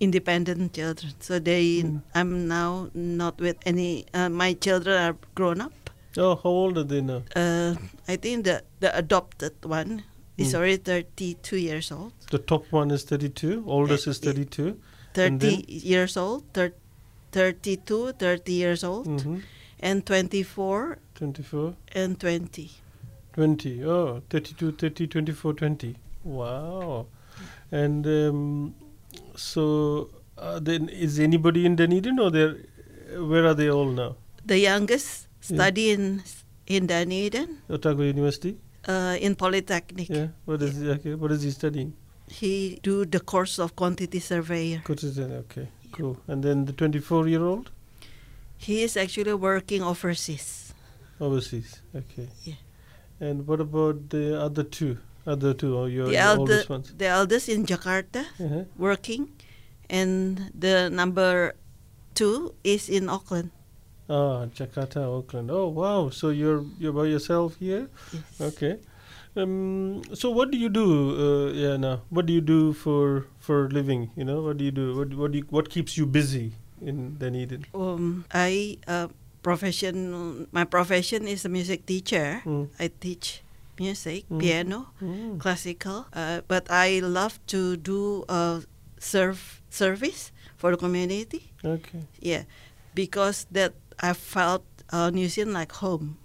independent 0.00 0.72
children. 0.74 1.12
So 1.20 1.38
they, 1.38 1.82
Mm. 1.82 2.02
I'm 2.14 2.48
now 2.48 2.90
not 2.94 3.38
with 3.40 3.56
any. 3.64 4.04
Uh, 4.14 4.28
my 4.28 4.54
children 4.54 4.96
are 5.02 5.16
grown 5.34 5.60
up. 5.60 5.72
Oh, 6.18 6.34
how 6.36 6.50
old 6.50 6.78
are 6.78 6.84
they 6.84 7.00
now? 7.00 7.22
Uh, 7.34 7.74
I 8.08 8.16
think 8.16 8.44
the 8.44 8.62
the 8.80 8.90
adopted 8.96 9.52
one 9.64 10.02
is 10.36 10.52
Mm. 10.52 10.56
already 10.58 10.76
32 10.76 11.56
years 11.56 11.92
old. 11.92 12.12
The 12.30 12.38
top 12.38 12.64
one 12.72 12.90
is 12.94 13.04
32, 13.04 13.64
oldest 13.66 14.06
Uh, 14.06 14.10
is 14.10 14.18
32. 14.18 14.76
30 15.14 15.64
years 15.68 16.16
old, 16.16 16.42
thir- 16.54 16.74
32, 17.32 18.12
30 18.12 18.52
years 18.52 18.84
old, 18.84 19.06
Mm-hmm. 19.06 19.38
and 19.80 20.04
24 20.06 20.98
24, 21.14 21.74
and 21.94 22.18
20. 22.20 22.70
20. 23.34 23.84
Oh, 23.84 24.22
32, 24.30 24.72
30, 24.72 25.06
24, 25.06 25.54
20. 25.54 25.96
Wow. 26.24 27.06
And 27.70 28.06
um, 28.06 28.74
so 29.36 30.10
uh, 30.38 30.58
then 30.60 30.88
is 30.88 31.18
anybody 31.18 31.64
in 31.64 31.76
Dunedin 31.76 32.18
or 32.18 32.30
where 33.28 33.46
are 33.46 33.54
they 33.54 33.70
all 33.70 33.86
now? 33.90 34.16
The 34.44 34.58
youngest 34.58 35.28
Yeah. 35.50 35.56
study 35.56 35.90
in 35.90 36.22
in 36.66 36.86
Dunedin 36.86 37.58
Otago 37.68 38.02
University? 38.02 38.56
uh, 38.88 39.16
in 39.20 39.34
Polytechnic. 39.34 40.08
Yeah. 40.08 40.28
What 40.44 40.62
is 40.62 40.76
he, 40.80 40.88
okay. 40.90 41.14
What 41.14 41.30
is 41.32 41.42
he 41.42 41.50
studying? 41.50 41.92
He 42.28 42.78
do 42.82 43.04
the 43.04 43.20
course 43.20 43.58
of 43.58 43.74
quantity 43.76 44.20
surveyor. 44.20 44.80
Quotidian, 44.84 45.32
Okay, 45.44 45.68
cool. 45.92 46.16
And 46.28 46.42
then 46.42 46.64
the 46.64 46.72
24 46.72 47.28
year 47.28 47.42
old? 47.44 47.70
He 48.56 48.82
is 48.82 48.96
actually 48.96 49.34
working 49.34 49.82
overseas. 49.82 50.72
Overseas. 51.20 51.82
Okay. 51.94 52.28
Yeah. 52.44 52.54
And 53.20 53.46
what 53.46 53.60
about 53.60 54.10
the 54.10 54.40
other 54.40 54.62
two? 54.64 54.98
Other 55.26 55.54
two, 55.54 55.76
or 55.76 55.88
your, 55.88 56.06
the, 56.06 56.12
your 56.12 56.22
elder, 56.22 56.40
oldest 56.40 56.68
ones? 56.70 56.92
the 56.98 57.06
eldest 57.06 57.48
in 57.48 57.64
Jakarta 57.66 58.24
Uh-huh. 58.40 58.64
working, 58.76 59.30
and 59.88 60.50
the 60.58 60.90
number 60.90 61.54
two 62.14 62.54
is 62.64 62.88
in 62.88 63.08
Auckland. 63.08 63.50
Ah, 64.12 64.44
Jakarta, 64.52 65.08
Auckland. 65.08 65.48
Oh, 65.48 65.72
wow. 65.72 66.12
So 66.12 66.28
you're 66.28 66.60
you're 66.76 66.92
by 66.92 67.08
yourself 67.08 67.56
here? 67.56 67.88
Yes. 68.12 68.52
Okay. 68.52 68.76
Um. 69.32 70.04
So 70.12 70.28
what 70.28 70.52
do 70.52 70.60
you 70.60 70.68
do? 70.68 70.84
Uh, 71.16 71.48
yeah. 71.56 71.80
Now, 71.80 72.04
what 72.12 72.28
do 72.28 72.36
you 72.36 72.44
do 72.44 72.76
for 72.76 73.24
for 73.40 73.72
living? 73.72 74.12
You 74.12 74.28
know, 74.28 74.44
what 74.44 74.60
do 74.60 74.68
you 74.68 74.74
do? 74.74 74.92
What 74.92 75.16
what 75.16 75.32
do 75.32 75.40
you, 75.40 75.46
what 75.48 75.72
keeps 75.72 75.96
you 75.96 76.04
busy 76.04 76.52
in 76.84 77.16
Dunedin? 77.16 77.64
Um, 77.72 78.28
I 78.28 78.76
uh, 78.84 79.08
profession. 79.40 80.12
My 80.52 80.68
profession 80.68 81.24
is 81.24 81.48
a 81.48 81.48
music 81.48 81.88
teacher. 81.88 82.44
Mm. 82.44 82.68
I 82.76 82.92
teach 82.92 83.40
music, 83.80 84.28
Mm. 84.28 84.36
piano, 84.44 84.78
Mm. 85.00 85.40
classical. 85.40 86.04
Uh, 86.12 86.44
but 86.44 86.68
I 86.68 87.00
love 87.00 87.40
to 87.56 87.80
do 87.80 88.28
uh, 88.28 88.60
serve 89.00 89.64
service 89.72 90.28
for 90.60 90.68
the 90.70 90.76
community. 90.76 91.48
Okay. 91.64 92.04
Yeah, 92.20 92.44
because 92.92 93.48
that 93.56 93.72
I 94.00 94.12
felt 94.12 94.64
uh, 94.92 95.10
New 95.10 95.28
Zealand 95.28 95.54
like 95.54 95.72
home, 95.72 96.16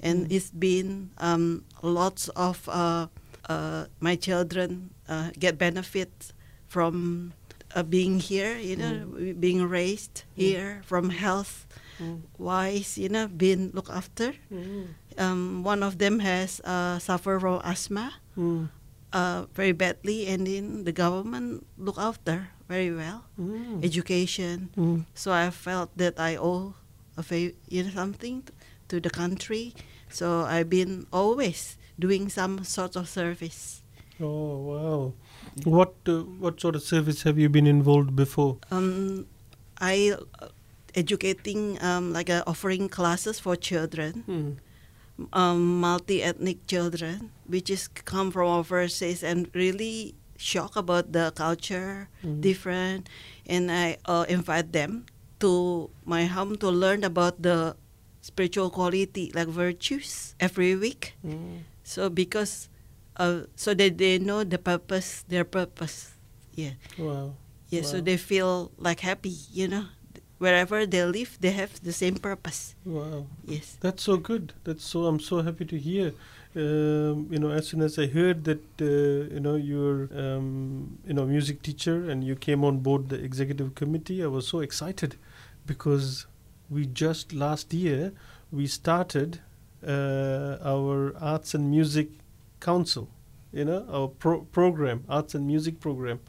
and 0.00 0.26
Mm. 0.26 0.32
it's 0.32 0.50
been 0.50 1.10
um, 1.18 1.64
lots 1.82 2.28
of 2.34 2.68
uh, 2.68 3.06
uh, 3.48 3.86
my 4.00 4.16
children 4.16 4.90
uh, 5.08 5.30
get 5.38 5.58
benefit 5.58 6.32
from 6.68 7.32
uh, 7.74 7.82
being 7.82 8.18
here. 8.20 8.56
You 8.58 8.76
know, 8.76 8.94
Mm. 9.06 9.40
being 9.40 9.62
raised 9.68 10.22
Mm. 10.24 10.42
here 10.42 10.82
from 10.86 11.10
health 11.10 11.66
Mm. 12.00 12.22
wise. 12.38 12.98
You 12.98 13.08
know, 13.08 13.26
being 13.28 13.70
looked 13.74 13.90
after. 13.90 14.34
Mm. 14.50 14.94
Um, 15.18 15.62
one 15.62 15.82
of 15.86 15.98
them 15.98 16.18
has 16.20 16.60
uh, 16.64 16.98
suffered 16.98 17.40
from 17.40 17.60
asthma 17.62 18.18
uh, 19.14 19.46
very 19.54 19.70
badly, 19.72 20.26
and 20.26 20.46
then 20.46 20.82
the 20.84 20.92
government 20.92 21.62
look 21.78 21.98
after 21.98 22.48
very 22.68 22.90
well. 22.90 23.22
Mm. 23.38 23.78
Education. 23.84 24.70
Mm. 24.76 25.06
So 25.14 25.30
I 25.30 25.50
felt 25.50 25.90
that 25.96 26.18
I 26.18 26.34
owe 26.36 26.74
you 27.68 27.82
know, 27.84 27.90
something 27.90 28.42
to 28.88 29.00
the 29.00 29.10
country. 29.10 29.74
So 30.10 30.42
I've 30.42 30.68
been 30.70 31.06
always 31.12 31.76
doing 31.98 32.28
some 32.28 32.64
sort 32.64 32.96
of 32.96 33.08
service. 33.08 33.82
Oh 34.20 34.56
wow! 34.58 35.12
What 35.64 35.94
uh, 36.06 36.22
what 36.38 36.60
sort 36.60 36.76
of 36.76 36.82
service 36.82 37.22
have 37.24 37.38
you 37.38 37.48
been 37.48 37.66
involved 37.66 38.14
before? 38.14 38.58
Um, 38.70 39.26
I 39.80 40.14
uh, 40.40 40.48
educating 40.94 41.82
um, 41.82 42.12
like 42.12 42.30
uh, 42.30 42.42
offering 42.46 42.88
classes 42.88 43.40
for 43.40 43.56
children, 43.56 44.22
Mm. 44.28 44.56
um, 45.32 45.80
multi-ethnic 45.80 46.66
children, 46.66 47.30
which 47.46 47.70
is 47.70 47.88
come 47.88 48.30
from 48.30 48.46
overseas 48.48 49.22
and 49.24 49.50
really 49.54 50.14
shocked 50.36 50.76
about 50.76 51.10
the 51.12 51.32
culture, 51.34 52.08
Mm. 52.22 52.40
different, 52.40 53.08
and 53.50 53.70
I 53.70 53.96
uh, 54.06 54.24
invite 54.28 54.70
them 54.72 55.06
to 55.40 55.90
my 56.04 56.24
home 56.26 56.56
to 56.58 56.68
learn 56.70 57.04
about 57.04 57.42
the 57.42 57.76
spiritual 58.20 58.70
quality, 58.70 59.30
like 59.34 59.48
virtues, 59.48 60.34
every 60.40 60.74
week. 60.76 61.14
Mm. 61.24 61.62
So 61.84 62.08
because, 62.08 62.68
uh, 63.16 63.50
so 63.56 63.74
that 63.74 63.98
they 63.98 64.18
know 64.18 64.44
the 64.44 64.58
purpose, 64.58 65.24
their 65.28 65.44
purpose. 65.44 66.14
Yeah, 66.54 66.78
Wow. 66.98 67.34
yeah. 67.68 67.82
So 67.82 68.00
they 68.00 68.16
feel 68.16 68.70
like 68.78 69.00
happy, 69.00 69.34
you 69.52 69.68
know. 69.68 69.86
Wherever 70.38 70.84
they 70.84 71.04
live, 71.04 71.38
they 71.40 71.52
have 71.52 71.80
the 71.82 71.92
same 71.92 72.16
purpose. 72.16 72.74
Wow. 72.84 73.26
Yes. 73.46 73.78
That's 73.80 74.02
so 74.02 74.16
good. 74.18 74.52
That's 74.64 74.84
so. 74.84 75.06
I'm 75.06 75.20
so 75.20 75.40
happy 75.42 75.64
to 75.64 75.78
hear. 75.78 76.12
Um, 76.56 77.28
you 77.30 77.38
know, 77.40 77.50
as 77.50 77.66
soon 77.68 77.82
as 77.82 77.98
I 77.98 78.06
heard 78.06 78.44
that, 78.44 78.62
uh, 78.80 79.34
you 79.34 79.40
know, 79.40 79.56
you're, 79.56 80.08
um, 80.16 80.98
you 81.04 81.12
know, 81.12 81.26
music 81.26 81.62
teacher 81.62 82.08
and 82.08 82.22
you 82.22 82.36
came 82.36 82.64
on 82.64 82.78
board 82.78 83.08
the 83.08 83.16
executive 83.16 83.74
committee, 83.74 84.22
I 84.22 84.28
was 84.28 84.46
so 84.46 84.60
excited 84.60 85.16
because 85.66 86.26
we 86.70 86.86
just 86.86 87.32
last 87.32 87.74
year 87.74 88.12
we 88.52 88.66
started 88.66 89.40
uh, 89.86 90.58
our 90.62 91.14
arts 91.20 91.54
and 91.54 91.70
music 91.70 92.08
council 92.60 93.08
you 93.52 93.64
know 93.64 93.86
our 93.90 94.08
pro- 94.08 94.40
program 94.40 95.04
arts 95.08 95.34
and 95.34 95.46
music 95.46 95.80
program 95.80 96.20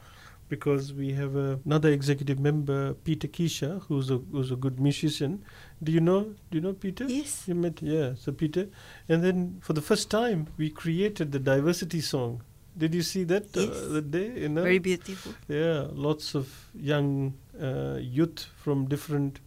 because 0.50 0.94
we 0.94 1.12
have 1.14 1.36
uh, 1.36 1.58
another 1.66 1.90
executive 1.90 2.40
member 2.40 2.94
peter 3.04 3.28
kisha 3.28 3.82
who's 3.88 4.10
a 4.12 4.18
who's 4.32 4.52
a 4.52 4.56
good 4.56 4.80
musician 4.80 5.44
do 5.84 5.92
you 5.92 6.00
know 6.00 6.22
do 6.52 6.58
you 6.58 6.62
know 6.62 6.74
peter 6.74 7.06
Yes. 7.08 7.48
you 7.48 7.56
met 7.56 7.82
yeah 7.82 8.14
so 8.16 8.32
peter 8.32 8.68
and 9.10 9.24
then 9.24 9.58
for 9.62 9.74
the 9.74 9.82
first 9.82 10.10
time 10.12 10.48
we 10.58 10.70
created 10.70 11.32
the 11.32 11.40
diversity 11.40 12.02
song 12.02 12.42
did 12.78 12.94
you 12.94 13.02
see 13.02 13.24
that 13.24 13.46
Yes. 13.56 13.70
uh, 13.70 13.88
that 13.94 14.12
day 14.12 14.28
you 14.44 14.50
know 14.50 14.64
Very 14.64 14.80
beautiful. 14.80 15.34
yeah, 15.48 15.88
lots 15.94 16.36
of 16.36 16.48
young 16.76 17.34
uh, 17.62 17.98
youth 18.00 18.46
from 18.64 18.86
different 18.86 19.40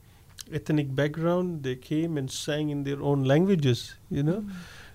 ethnic 0.51 0.95
background. 0.95 1.63
They 1.63 1.77
came 1.77 2.17
and 2.17 2.31
sang 2.31 2.71
in 2.71 2.85
their 2.85 3.03
own 3.03 3.25
languages. 3.25 3.97
You 4.09 4.23
know, 4.23 4.45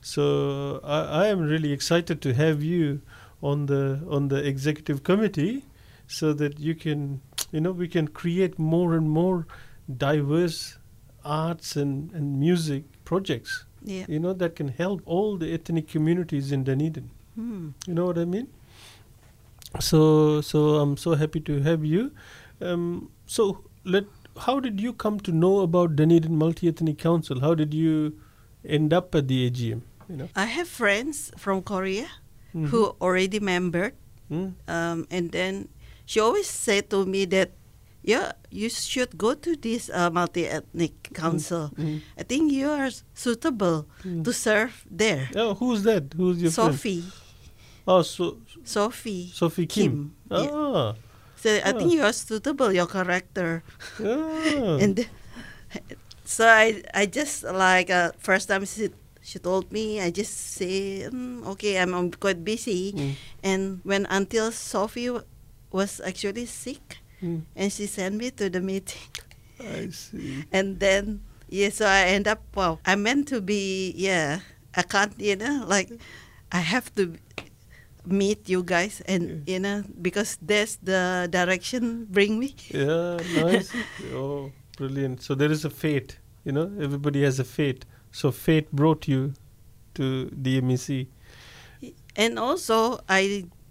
so 0.01 0.81
I, 0.83 1.25
I 1.25 1.27
am 1.27 1.41
really 1.41 1.71
excited 1.71 2.21
to 2.23 2.33
have 2.33 2.63
you 2.63 3.01
on 3.43 3.67
the 3.67 3.99
on 4.09 4.29
the 4.29 4.37
executive 4.53 5.03
committee, 5.03 5.63
so 6.07 6.33
that 6.33 6.59
you 6.59 6.75
can, 6.75 7.21
you 7.51 7.61
know, 7.61 7.71
we 7.71 7.87
can 7.87 8.07
create 8.07 8.59
more 8.59 8.95
and 8.95 9.09
more 9.09 9.47
diverse 9.97 10.77
arts 11.25 11.75
and, 11.75 12.11
and 12.13 12.39
music 12.39 12.83
projects. 13.05 13.65
Yeah. 13.83 14.05
You 14.07 14.19
know 14.19 14.33
that 14.33 14.55
can 14.55 14.69
help 14.69 15.01
all 15.05 15.37
the 15.37 15.53
ethnic 15.53 15.87
communities 15.89 16.51
in 16.51 16.63
Dunedin. 16.63 17.09
Hmm. 17.35 17.69
You 17.87 17.93
know 17.93 18.05
what 18.05 18.17
I 18.17 18.25
mean? 18.25 18.47
So 19.79 20.41
so 20.41 20.75
I'm 20.79 20.97
so 20.97 21.15
happy 21.15 21.39
to 21.41 21.61
have 21.61 21.83
you. 21.83 22.11
Um, 22.61 23.09
so 23.25 23.63
let 23.83 24.05
how 24.45 24.59
did 24.59 24.79
you 24.79 24.93
come 24.93 25.19
to 25.21 25.31
know 25.31 25.59
about 25.61 25.95
Dunedin 25.95 26.35
Multi 26.37 26.67
Ethnic 26.67 26.97
Council? 26.97 27.39
How 27.41 27.53
did 27.55 27.73
you 27.73 28.15
end 28.65 28.93
up 28.93 29.13
at 29.15 29.27
the 29.27 29.49
AGM? 29.49 29.81
You 30.09 30.17
know, 30.17 30.29
I 30.35 30.45
have 30.45 30.67
friends 30.67 31.31
from 31.37 31.61
Korea 31.63 32.07
Mhm. 32.55 32.67
who 32.67 32.95
already 33.01 33.39
membered, 33.39 33.93
Mm. 34.31 34.53
um, 34.67 35.07
and 35.11 35.31
then 35.31 35.67
she 36.05 36.19
always 36.19 36.47
said 36.47 36.89
to 36.91 37.05
me 37.05 37.25
that, 37.25 37.51
yeah, 38.03 38.33
you 38.51 38.69
should 38.69 39.17
go 39.17 39.33
to 39.33 39.55
this 39.55 39.89
uh, 39.93 40.09
multi-ethnic 40.11 41.13
council. 41.13 41.71
Mm. 41.79 42.01
I 42.19 42.23
think 42.23 42.51
you 42.51 42.69
are 42.69 42.89
suitable 43.13 43.87
Mm. 44.03 44.23
to 44.25 44.31
serve 44.33 44.83
there. 44.91 45.29
Oh, 45.35 45.53
who's 45.55 45.83
that? 45.83 46.11
Who's 46.15 46.41
your 46.41 46.51
friend? 46.51 46.73
Sophie, 46.75 47.03
Oh, 47.87 48.01
so 48.01 48.37
Sophie, 48.63 49.31
Sophie 49.33 49.67
Kim. 49.67 50.15
Kim. 50.29 50.41
Yeah. 50.43 50.47
Ah, 50.51 50.93
So 51.35 51.51
I 51.51 51.71
Oh. 51.71 51.79
think 51.79 51.91
you 51.91 52.03
are 52.03 52.15
suitable. 52.15 52.71
Your 52.71 52.87
character. 52.87 53.63
ah. 53.99 54.79
and 54.83 55.03
so 56.23 56.47
I 56.47 56.79
I 56.95 57.05
just 57.07 57.43
like 57.43 57.89
uh, 57.91 58.11
first 58.19 58.47
time 58.47 58.63
she 58.63 58.89
she 59.19 59.39
told 59.39 59.67
me 59.71 59.99
I 59.99 60.11
just 60.11 60.31
say 60.55 61.07
mm, 61.11 61.43
okay 61.55 61.79
I'm, 61.79 61.91
I'm 61.95 62.11
quite 62.15 62.43
busy 62.43 62.91
Mm. 62.95 63.13
and 63.43 63.61
when 63.83 64.07
until 64.07 64.51
Sophie 64.55 65.07
w- 65.11 65.27
was 65.73 65.99
actually 66.05 66.45
sick 66.45 66.99
Mm. 67.23 67.43
and 67.55 67.71
she 67.71 67.87
sent 67.87 68.15
me 68.15 68.31
to 68.31 68.49
the 68.49 68.59
meeting 68.59 69.07
I 69.59 69.87
see. 69.95 70.43
and 70.51 70.77
then 70.79 71.21
yeah 71.47 71.69
so 71.71 71.85
I 71.87 72.11
end 72.11 72.27
up 72.27 72.43
wow 72.53 72.79
I 72.85 72.95
meant 72.95 73.29
to 73.29 73.39
be 73.39 73.93
yeah 73.95 74.39
I 74.75 74.81
can't 74.83 75.15
you 75.17 75.37
know 75.37 75.63
like 75.65 75.87
I 76.51 76.59
have 76.59 76.93
to 76.95 77.15
meet 78.05 78.49
you 78.49 78.61
guys 78.63 79.01
and 79.07 79.47
you 79.47 79.59
know 79.59 79.83
because 80.01 80.37
that's 80.41 80.75
the 80.83 81.29
direction 81.31 82.05
bring 82.11 82.39
me 82.39 82.55
Yeah, 82.69 83.23
nice. 83.39 83.71
oh, 84.13 84.51
brilliant. 84.77 85.21
So 85.23 85.33
there 85.35 85.51
is 85.51 85.63
a 85.63 85.69
fate. 85.69 86.19
You 86.43 86.51
know, 86.51 86.67
everybody 86.81 87.23
has 87.23 87.39
a 87.39 87.45
fate. 87.45 87.85
So 88.11 88.31
fate 88.31 88.67
brought 88.75 89.07
you 89.07 89.31
to 89.95 90.27
DMEC. 90.35 91.07
and 92.15 92.37
also 92.37 92.99
I 93.07 93.45
f- 93.47 93.62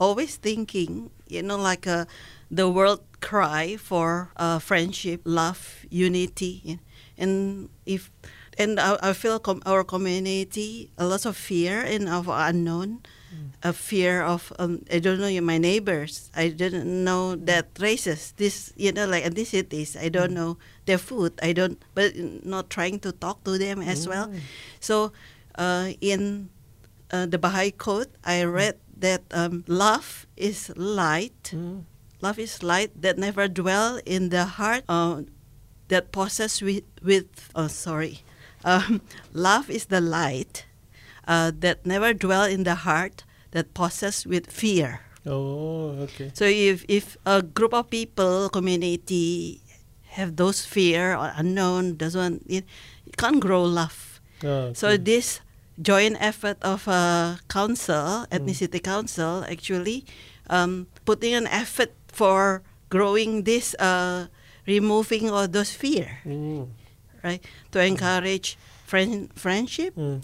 always 0.00 0.36
thinking, 0.36 1.10
you 1.28 1.42
know, 1.42 1.56
like 1.60 1.86
uh, 1.86 2.06
the 2.50 2.68
world 2.68 3.04
cry 3.20 3.76
for 3.76 4.32
uh, 4.36 4.58
friendship, 4.58 5.20
love, 5.24 5.84
unity, 5.90 6.80
and 7.18 7.68
if 7.86 8.10
and 8.58 8.80
I, 8.80 8.96
I 9.00 9.12
feel 9.12 9.38
com- 9.38 9.62
our 9.64 9.84
community 9.84 10.90
a 10.98 11.06
lot 11.06 11.24
of 11.26 11.36
fear 11.36 11.80
and 11.84 12.08
of 12.08 12.28
unknown, 12.28 13.00
a 13.62 13.72
fear 13.72 14.22
of 14.22 14.52
um, 14.58 14.82
I 14.90 14.98
don't 14.98 15.20
know 15.20 15.30
my 15.40 15.58
neighbors. 15.58 16.30
I 16.34 16.48
didn't 16.48 16.88
know 16.88 17.36
that 17.36 17.68
races. 17.78 18.32
This 18.36 18.72
you 18.76 18.90
know 18.92 19.06
like 19.06 19.22
ethnicities. 19.24 19.94
I 20.00 20.08
don't 20.08 20.32
know 20.32 20.56
their 20.86 20.98
food. 20.98 21.38
I 21.42 21.52
don't, 21.52 21.78
but 21.94 22.16
not 22.16 22.70
trying 22.70 22.98
to 23.00 23.12
talk 23.12 23.44
to 23.44 23.58
them 23.58 23.82
as 23.82 24.08
well. 24.08 24.32
So 24.80 25.12
uh, 25.54 25.92
in 26.00 26.48
uh, 27.12 27.26
the 27.26 27.38
Baha'i 27.38 27.70
code, 27.70 28.08
I 28.24 28.44
read 28.44 28.76
that 29.00 29.22
um, 29.32 29.64
love 29.66 30.26
is 30.36 30.70
light. 30.76 31.52
Mm. 31.54 31.84
Love 32.20 32.38
is 32.38 32.62
light 32.62 32.90
that 33.00 33.18
never 33.18 33.48
dwell 33.48 34.00
in 34.04 34.28
the 34.28 34.44
heart. 34.44 34.84
Uh, 34.88 35.22
that 35.88 36.12
possess 36.12 36.62
with 36.62 36.84
with. 37.02 37.50
Oh, 37.54 37.68
sorry. 37.68 38.20
Um, 38.62 39.00
love 39.32 39.70
is 39.72 39.86
the 39.86 40.02
light 40.04 40.66
uh, 41.26 41.50
that 41.64 41.86
never 41.86 42.12
dwell 42.12 42.44
in 42.44 42.64
the 42.64 42.84
heart. 42.84 43.24
That 43.52 43.72
possess 43.72 44.26
with 44.28 44.52
fear. 44.52 45.00
Oh, 45.24 45.96
okay. 46.04 46.30
So 46.34 46.44
if 46.44 46.84
if 46.84 47.16
a 47.24 47.40
group 47.40 47.72
of 47.72 47.88
people, 47.88 48.50
community, 48.52 49.64
have 50.20 50.36
those 50.36 50.64
fear 50.66 51.16
or 51.16 51.32
unknown, 51.36 51.96
doesn't 51.96 52.44
it, 52.48 52.64
you 53.06 53.12
can't 53.16 53.40
grow 53.40 53.64
love. 53.64 54.20
Ah, 54.44 54.72
So 54.76 54.96
this 54.96 55.40
joint 55.80 56.16
effort 56.20 56.58
of 56.62 56.86
a 56.88 57.40
council, 57.48 58.26
ethnicity 58.30 58.82
council, 58.82 59.44
actually 59.48 60.04
um, 60.50 60.86
putting 61.04 61.32
an 61.34 61.46
effort 61.46 61.92
for 62.08 62.62
growing 62.90 63.44
this, 63.44 63.74
uh, 63.78 64.26
removing 64.66 65.30
all 65.30 65.46
those 65.48 65.70
fear, 65.72 66.18
Mm. 66.26 66.68
right? 67.22 67.42
To 67.72 67.78
encourage 67.82 68.58
friend, 68.84 69.30
friendship, 69.34 69.94
Mm. 69.96 70.22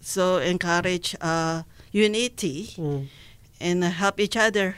so 0.00 0.38
encourage 0.38 1.14
uh, 1.20 1.62
unity 1.92 2.72
Mm. 2.76 3.08
and 3.60 3.84
help 3.84 4.18
each 4.20 4.36
other. 4.36 4.76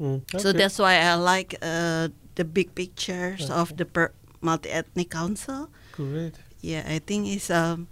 Mm. 0.00 0.22
So 0.40 0.52
that's 0.52 0.78
why 0.78 0.98
I 0.98 1.14
like 1.14 1.54
uh, 1.62 2.08
the 2.34 2.44
big 2.44 2.74
pictures 2.74 3.50
of 3.50 3.76
the 3.76 3.84
per- 3.84 4.12
multi-ethnic 4.40 5.10
council. 5.10 5.70
great. 5.92 6.34
Yeah, 6.60 6.82
I 6.86 6.98
think 6.98 7.26
it's 7.26 7.50
um, 7.50 7.86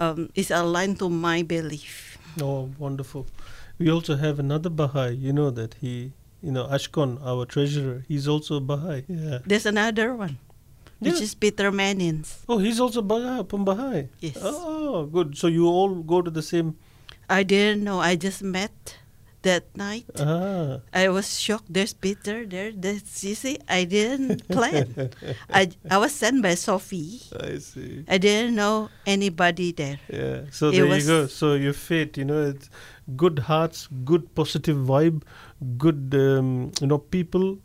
um, 0.00 0.30
it's 0.34 0.50
aligned 0.50 0.98
to 0.98 1.08
my 1.08 1.42
belief. 1.42 2.18
Oh, 2.40 2.70
wonderful. 2.78 3.26
We 3.78 3.90
also 3.90 4.16
have 4.16 4.38
another 4.38 4.70
Baha'i. 4.70 5.10
You 5.14 5.32
know 5.32 5.50
that 5.50 5.74
he, 5.80 6.12
you 6.42 6.52
know, 6.52 6.64
Ashkon, 6.66 7.18
our 7.24 7.46
treasurer. 7.46 8.04
He's 8.08 8.26
also 8.28 8.56
a 8.56 8.60
Baha'i. 8.60 9.04
Yeah. 9.08 9.38
There's 9.46 9.66
another 9.66 10.14
one, 10.14 10.38
which 10.98 11.14
Yeah. 11.14 11.22
is 11.22 11.34
Peter 11.34 11.70
Manins. 11.72 12.38
Oh, 12.48 12.58
he's 12.58 12.80
also 12.80 13.02
Baha'i, 13.02 13.44
from 13.48 13.64
Baha'i. 13.64 14.08
Yes. 14.20 14.38
Oh, 14.40 15.06
good. 15.06 15.36
So 15.36 15.46
you 15.48 15.66
all 15.66 15.94
go 16.02 16.22
to 16.22 16.30
the 16.30 16.42
same. 16.42 16.76
I 17.28 17.42
didn't 17.42 17.82
know. 17.84 18.00
I 18.00 18.16
just 18.16 18.42
met 18.42 18.98
that 19.44 19.70
night. 19.76 20.04
Ah. 20.18 20.80
I 20.92 21.08
was 21.08 21.38
shocked. 21.38 21.72
There's 21.72 21.94
Peter 21.94 22.44
there. 22.44 22.72
That's 22.72 23.22
you 23.24 23.34
see. 23.36 23.58
I 23.68 23.84
didn't 23.84 24.48
plan. 24.48 25.10
I 25.50 25.70
I 25.88 25.96
was 25.98 26.12
sent 26.12 26.42
by 26.42 26.54
Sophie. 26.56 27.22
I 27.38 27.58
see. 27.58 28.04
I 28.08 28.18
didn't 28.18 28.56
know 28.56 28.90
anybody 29.06 29.72
there. 29.72 30.00
Yeah. 30.08 30.50
So 30.50 30.68
It 30.68 30.80
there 30.80 30.90
you 30.90 31.06
go. 31.06 31.26
So 31.28 31.54
your 31.54 31.72
fate, 31.72 32.16
you 32.16 32.24
know, 32.24 32.42
it's 32.50 32.68
good 33.16 33.38
hearts, 33.50 33.88
good 34.04 34.34
positive 34.34 34.76
vibe, 34.76 35.22
good, 35.78 36.14
um, 36.14 36.72
you 36.80 36.86
know, 36.86 36.98
people 36.98 37.58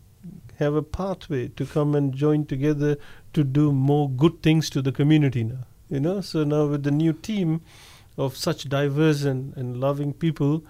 have 0.59 0.75
a 0.75 0.83
pathway 0.83 1.47
to 1.47 1.65
come 1.65 1.95
and 1.95 2.13
join 2.13 2.45
together 2.45 2.97
to 3.33 3.43
do 3.43 3.71
more 3.71 4.09
good 4.09 4.43
things 4.43 4.69
to 4.69 4.81
the 4.81 4.91
community 4.91 5.43
now. 5.43 5.63
You 5.89 5.99
know, 5.99 6.21
so 6.21 6.43
now 6.43 6.65
with 6.67 6.83
the 6.83 6.91
new 6.91 7.13
team 7.13 7.61
of 8.17 8.35
such 8.35 8.67
diverse 8.69 9.23
and, 9.23 9.55
and 9.55 9.79
loving 9.79 10.13
people, 10.13 10.63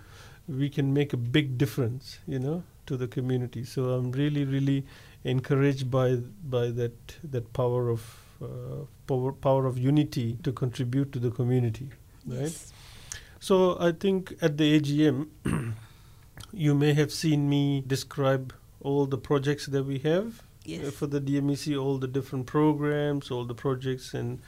we 0.50 0.70
can 0.70 0.94
make 0.94 1.14
a 1.14 1.18
big 1.18 1.58
difference, 1.58 2.20
you 2.28 2.40
know, 2.40 2.64
to 2.88 2.98
the 2.98 3.08
community. 3.08 3.64
So 3.64 3.90
I'm 3.90 4.12
really, 4.12 4.46
really 4.46 4.86
encouraged 5.24 5.92
by 5.92 6.16
by 6.44 6.70
that 6.72 7.18
that 7.24 7.54
power 7.54 7.90
of 7.90 8.02
uh, 8.42 8.86
power 9.08 9.32
power 9.32 9.66
of 9.66 9.78
unity 9.78 10.38
to 10.44 10.52
contribute 10.52 11.12
to 11.14 11.20
the 11.20 11.32
community, 11.32 11.90
right? 12.26 12.42
Yes. 12.42 12.74
So 13.40 13.78
I 13.80 13.92
think 13.92 14.34
at 14.42 14.58
the 14.58 14.80
AGM, 14.80 15.28
you 16.52 16.76
may 16.76 16.94
have 16.94 17.12
seen 17.12 17.50
me 17.50 17.84
describe 17.86 18.54
all 18.82 19.06
the 19.06 19.18
projects 19.18 19.66
that 19.68 19.84
we 19.84 20.00
have 20.00 20.42
uh, 20.68 20.92
for 20.92 21.08
the 21.08 21.22
DMEC, 21.22 21.80
all 21.82 21.98
the 21.98 22.08
different 22.08 22.48
programs, 22.48 23.32
all 23.32 23.46
the 23.46 23.56
projects, 23.56 24.14
and 24.14 24.40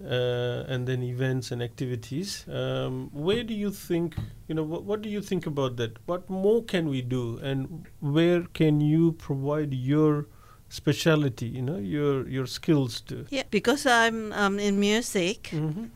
uh, 0.00 0.64
and 0.72 0.86
then 0.86 1.02
events 1.02 1.50
and 1.52 1.62
activities. 1.62 2.44
Um, 2.48 3.10
where 3.12 3.42
do 3.44 3.54
you 3.54 3.70
think, 3.70 4.16
you 4.48 4.54
know, 4.54 4.62
what, 4.64 4.84
what 4.84 5.02
do 5.02 5.08
you 5.08 5.20
think 5.20 5.46
about 5.46 5.76
that? 5.76 5.98
What 6.06 6.28
more 6.30 6.62
can 6.64 6.88
we 6.88 7.02
do, 7.02 7.38
and 7.42 7.86
where 8.00 8.42
can 8.54 8.80
you 8.80 9.12
provide 9.12 9.72
your 9.74 10.26
speciality, 10.68 11.46
you 11.46 11.62
know, 11.62 11.76
your 11.78 12.26
your 12.28 12.46
skills 12.46 13.00
to? 13.12 13.26
Yeah, 13.30 13.44
because 13.50 13.86
I'm 13.86 14.32
um, 14.32 14.58
in 14.58 14.80
music, 14.80 15.50
Mm-hmm. 15.52 15.86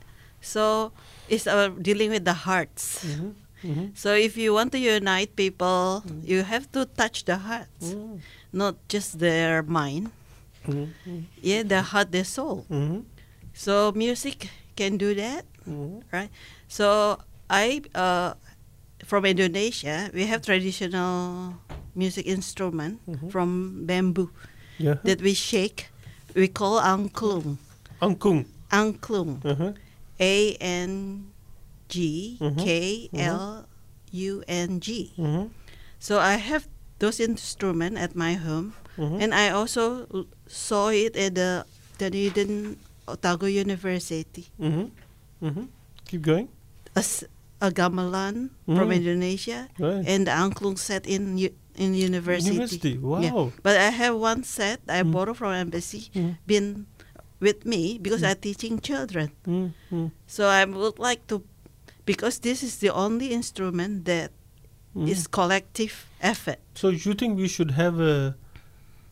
so 0.40 0.92
it's 1.28 1.46
uh, 1.46 1.70
dealing 1.80 2.10
with 2.10 2.24
the 2.24 2.34
hearts. 2.46 3.02
Mm-hmm. 3.04 3.30
Mm-hmm. 3.66 3.86
So 3.96 4.14
if 4.14 4.36
you 4.36 4.52
want 4.54 4.70
to 4.72 4.78
unite 4.78 5.34
people, 5.34 6.04
Mm. 6.06 6.22
you 6.28 6.42
have 6.44 6.70
to 6.76 6.84
touch 6.86 7.24
the 7.24 7.36
hearts, 7.40 7.90
Mm. 7.96 8.20
not 8.52 8.76
just 8.86 9.18
their 9.18 9.64
mind. 9.64 10.12
Mm-hmm. 10.68 11.26
Yeah, 11.42 11.62
their 11.64 11.82
heart, 11.82 12.12
their 12.12 12.28
soul. 12.28 12.66
Mm-hmm. 13.56 13.64
So 13.64 13.92
music 13.96 14.50
can 14.76 14.96
do 14.98 15.14
that, 15.14 15.44
Mm-hmm. 15.68 16.04
right? 16.12 16.30
So 16.68 17.18
I, 17.50 17.82
uh, 17.94 18.34
from 19.04 19.24
Indonesia, 19.24 20.10
we 20.14 20.26
have 20.26 20.42
traditional 20.42 21.54
music 21.96 22.26
instrument 22.26 23.00
Mhm. 23.08 23.30
from 23.32 23.82
bamboo 23.86 24.30
Yeah. 24.78 25.00
that 25.02 25.18
we 25.24 25.32
shake. 25.34 25.88
We 26.36 26.46
call 26.48 26.78
angklung. 26.78 27.56
Angklung. 27.98 28.44
Angklung. 28.70 29.40
Uh-huh. 29.42 29.72
A 30.20 30.54
N 30.60 31.32
G. 31.88 32.36
K 32.60 33.08
L 33.16 33.64
U 34.12 34.44
N 34.46 34.78
G. 34.80 35.12
Mm-hmm. 35.18 35.48
So 35.98 36.20
I 36.20 36.36
have 36.36 36.68
those 37.00 37.18
instruments 37.18 37.96
at 37.98 38.14
my 38.14 38.34
home, 38.38 38.76
Mm-hmm. 39.00 39.18
and 39.20 39.30
I 39.34 39.50
also 39.52 40.06
saw 40.48 40.88
it 40.94 41.16
at 41.16 41.34
the 41.36 41.64
Dunedin 41.98 42.76
Otago 43.08 43.46
University. 43.46 44.46
mm-hmm. 44.60 44.90
Mm-hmm. 45.42 45.66
Keep 46.08 46.22
going. 46.22 46.48
A, 46.96 47.04
a 47.60 47.70
gamelan 47.70 48.50
from 48.64 48.88
Mm. 48.88 48.96
Indonesia, 48.96 49.68
Right. 49.78 50.04
and 50.06 50.26
the 50.26 50.32
angklung 50.32 50.78
set 50.78 51.06
in 51.06 51.36
u- 51.38 51.54
in 51.76 51.92
university. 51.92 52.52
University. 52.56 52.94
Wow. 52.96 53.20
Yeah. 53.20 53.50
But 53.62 53.76
I 53.76 53.90
have 53.92 54.16
one 54.16 54.42
set 54.44 54.80
I 54.88 55.02
Mm. 55.04 55.12
borrowed 55.12 55.36
from 55.36 55.52
embassy, 55.52 56.08
Mm. 56.16 56.38
been 56.48 56.86
with 57.36 57.68
me 57.68 58.00
because 58.00 58.24
I'm 58.24 58.40
teaching 58.40 58.80
children. 58.80 59.28
Mm-hmm. 59.44 60.08
So 60.24 60.48
I 60.48 60.64
would 60.64 60.96
like 60.96 61.28
to, 61.28 61.44
because 62.08 62.40
this 62.40 62.64
is 62.64 62.80
the 62.80 62.88
only 62.88 63.32
instrument 63.36 64.08
that 64.08 64.32
Mm-hmm. 64.96 65.12
is 65.12 65.28
collective 65.28 66.08
effort. 66.24 66.56
So 66.72 66.88
you 66.88 67.12
think 67.12 67.36
we 67.36 67.52
should 67.52 67.76
have 67.76 68.00
a 68.00 68.32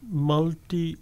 multi 0.00 0.96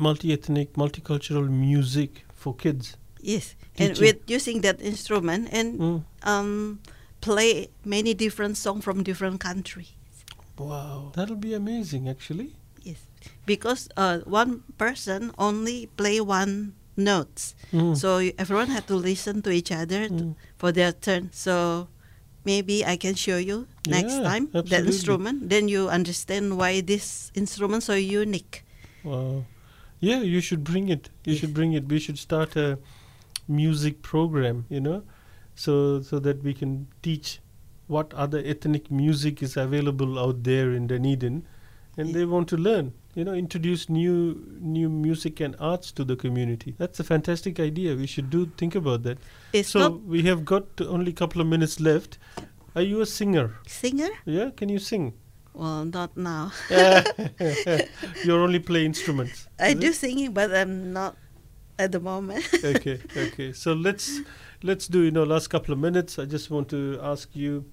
multi-ethnic, 0.00 0.72
multicultural 0.74 1.48
music 1.48 2.24
for 2.34 2.54
kids? 2.54 2.96
Yes, 3.20 3.54
and 3.78 3.96
with 3.98 4.16
using 4.26 4.62
that 4.62 4.80
instrument 4.80 5.48
and 5.52 5.78
Mm. 5.78 6.04
um, 6.22 6.80
play 7.20 7.68
many 7.84 8.14
different 8.14 8.56
songs 8.56 8.82
from 8.84 9.02
different 9.04 9.40
countries. 9.40 9.92
Wow, 10.56 11.12
that'll 11.14 11.36
be 11.36 11.52
amazing, 11.54 12.08
actually. 12.08 12.56
Yes, 12.82 12.98
because 13.46 13.88
uh, 13.96 14.20
one 14.24 14.62
person 14.78 15.32
only 15.38 15.86
play 15.96 16.20
one 16.20 16.72
notes, 16.96 17.54
Mm. 17.72 17.96
so 17.96 18.18
everyone 18.38 18.68
had 18.68 18.86
to 18.88 18.96
listen 18.96 19.42
to 19.42 19.50
each 19.50 19.70
other 19.72 20.08
to, 20.08 20.14
Mm. 20.32 20.34
for 20.56 20.72
their 20.72 20.92
turn. 20.92 21.28
So 21.32 21.88
maybe 22.44 22.84
I 22.84 22.96
can 22.96 23.14
show 23.14 23.36
you 23.36 23.66
next 23.86 24.16
Yeah, 24.20 24.24
time 24.24 24.48
that 24.52 24.64
absolutely. 24.64 24.92
instrument. 24.96 25.48
Then 25.48 25.68
you 25.68 25.88
understand 25.88 26.56
why 26.56 26.80
this 26.80 27.30
instrument 27.34 27.82
so 27.84 27.94
unique. 27.94 28.64
Wow. 29.04 29.44
Yeah, 30.00 30.20
you 30.22 30.40
should 30.40 30.64
bring 30.64 30.88
it. 30.88 31.10
You 31.24 31.34
should 31.36 31.52
bring 31.54 31.72
it. 31.74 31.88
We 31.88 31.98
should 31.98 32.18
start 32.18 32.56
a 32.56 32.78
music 33.48 34.00
program, 34.02 34.64
you 34.68 34.80
know, 34.80 35.02
so 35.54 36.00
so 36.02 36.18
that 36.20 36.42
we 36.42 36.54
can 36.54 36.86
teach 37.02 37.40
what 37.86 38.14
other 38.14 38.40
ethnic 38.44 38.90
music 38.90 39.42
is 39.42 39.56
available 39.56 40.18
out 40.18 40.42
there 40.44 40.72
in 40.72 40.86
Dunedin, 40.86 41.42
and 41.96 42.08
Yeah. 42.08 42.14
they 42.14 42.24
want 42.24 42.48
to 42.48 42.56
learn. 42.56 42.92
You 43.14 43.24
know, 43.24 43.34
introduce 43.34 43.88
new 43.90 44.16
new 44.60 44.88
music 44.88 45.40
and 45.40 45.56
arts 45.58 45.90
to 45.92 46.04
the 46.04 46.16
community. 46.16 46.74
That's 46.78 47.00
a 47.00 47.04
fantastic 47.04 47.58
idea. 47.58 47.96
We 47.96 48.06
should 48.06 48.30
do 48.30 48.46
think 48.56 48.76
about 48.76 49.02
that. 49.02 49.18
It's 49.52 49.70
so 49.70 49.88
we 50.16 50.22
have 50.22 50.44
got 50.44 50.80
only 50.80 51.10
a 51.10 51.14
couple 51.24 51.40
of 51.42 51.48
minutes 51.48 51.80
left. 51.80 52.18
Are 52.76 52.82
you 52.82 53.00
a 53.00 53.06
singer? 53.06 53.50
singer. 53.66 54.08
Yeah, 54.24 54.50
can 54.56 54.68
you 54.68 54.78
sing? 54.78 55.12
Well, 55.54 55.84
not 55.84 56.16
now. 56.16 56.52
You're 58.24 58.40
only 58.40 58.58
play 58.60 58.84
instruments. 58.84 59.46
I 59.58 59.68
it? 59.70 59.80
do 59.80 59.92
singing, 59.92 60.32
but 60.32 60.54
I'm 60.54 60.92
not 60.92 61.16
at 61.78 61.92
the 61.92 62.00
moment. 62.00 62.44
okay, 62.64 63.00
okay. 63.16 63.52
So 63.52 63.72
let's 63.72 64.20
let's 64.62 64.86
do 64.86 65.00
you 65.02 65.10
know 65.10 65.24
last 65.24 65.48
couple 65.48 65.72
of 65.72 65.78
minutes. 65.80 66.18
I 66.18 66.24
just 66.24 66.50
want 66.50 66.68
to 66.70 66.98
ask 67.02 67.28
you, 67.34 67.64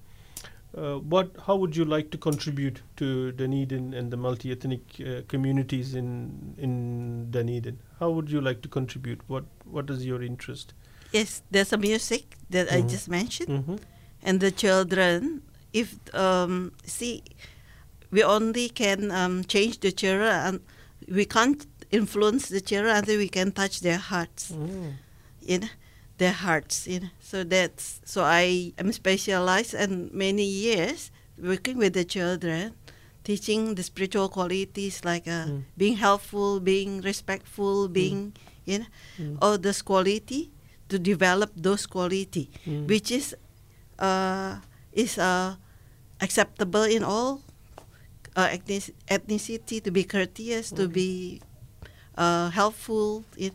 uh, 0.76 0.96
what 0.98 1.30
how 1.46 1.56
would 1.56 1.76
you 1.76 1.84
like 1.84 2.10
to 2.10 2.18
contribute 2.18 2.82
to 2.96 3.32
Dunedin 3.32 3.94
and 3.94 4.10
the 4.10 4.16
multi-ethnic 4.16 4.80
uh, 5.00 5.22
communities 5.28 5.94
in 5.94 6.54
in 6.58 7.30
Dunedin? 7.30 7.78
How 8.00 8.10
would 8.10 8.30
you 8.30 8.40
like 8.40 8.60
to 8.62 8.68
contribute? 8.68 9.20
What 9.28 9.44
what 9.64 9.88
is 9.90 10.04
your 10.04 10.22
interest? 10.22 10.74
yes, 11.12 11.42
there's 11.50 11.72
a 11.72 11.78
music 11.78 12.36
that 12.50 12.70
I 12.70 12.82
Mhm. 12.82 12.90
just 12.90 13.08
mentioned, 13.08 13.48
Mm-hmm. 13.48 13.76
and 14.22 14.40
the 14.40 14.50
children. 14.50 15.42
If 15.72 15.96
um, 16.14 16.72
see, 16.84 17.22
we 18.10 18.22
only 18.24 18.68
can 18.68 19.10
um, 19.10 19.44
change 19.44 19.80
the 19.80 19.92
children, 19.92 20.28
and 20.32 20.60
we 21.08 21.24
can't 21.24 21.66
influence 21.90 22.48
the 22.48 22.60
children 22.60 22.96
until 22.96 23.18
we 23.18 23.28
can 23.28 23.52
touch 23.52 23.80
their 23.80 23.98
hearts. 23.98 24.52
Mm. 24.52 24.92
you 25.40 25.58
know, 25.60 25.68
their 26.18 26.32
hearts. 26.32 26.86
You 26.86 27.00
know. 27.00 27.10
So 27.20 27.44
that's 27.44 28.00
so 28.04 28.22
I 28.24 28.72
am 28.78 28.92
specialized 28.92 29.74
and 29.74 30.12
many 30.12 30.44
years 30.44 31.10
working 31.40 31.78
with 31.78 31.92
the 31.94 32.04
children, 32.04 32.74
teaching 33.24 33.74
the 33.76 33.82
spiritual 33.82 34.28
qualities 34.28 35.04
like 35.04 35.26
uh, 35.28 35.46
Mm. 35.46 35.62
being 35.76 35.96
helpful, 35.96 36.60
being 36.60 37.00
respectful, 37.00 37.88
being 37.88 38.32
you 38.66 38.78
know, 38.80 38.90
Mm. 39.18 39.38
all 39.40 39.56
those 39.56 39.80
quality 39.82 40.50
to 40.88 40.98
develop 40.98 41.50
those 41.56 41.86
quality, 41.86 42.50
Mm. 42.66 42.86
which 42.88 43.10
is 43.10 43.32
uh, 43.98 44.60
is 44.92 45.16
uh, 45.18 45.56
acceptable 46.20 46.82
in 46.84 47.02
all 47.04 47.40
uh, 48.38 48.46
ethnic- 48.54 48.94
ethnicity 49.10 49.82
to 49.82 49.90
be 49.90 50.04
courteous, 50.06 50.70
to 50.70 50.86
Mhm. 50.86 50.92
be 50.94 51.10
uh, 52.14 52.50
helpful. 52.50 53.24
It, 53.36 53.52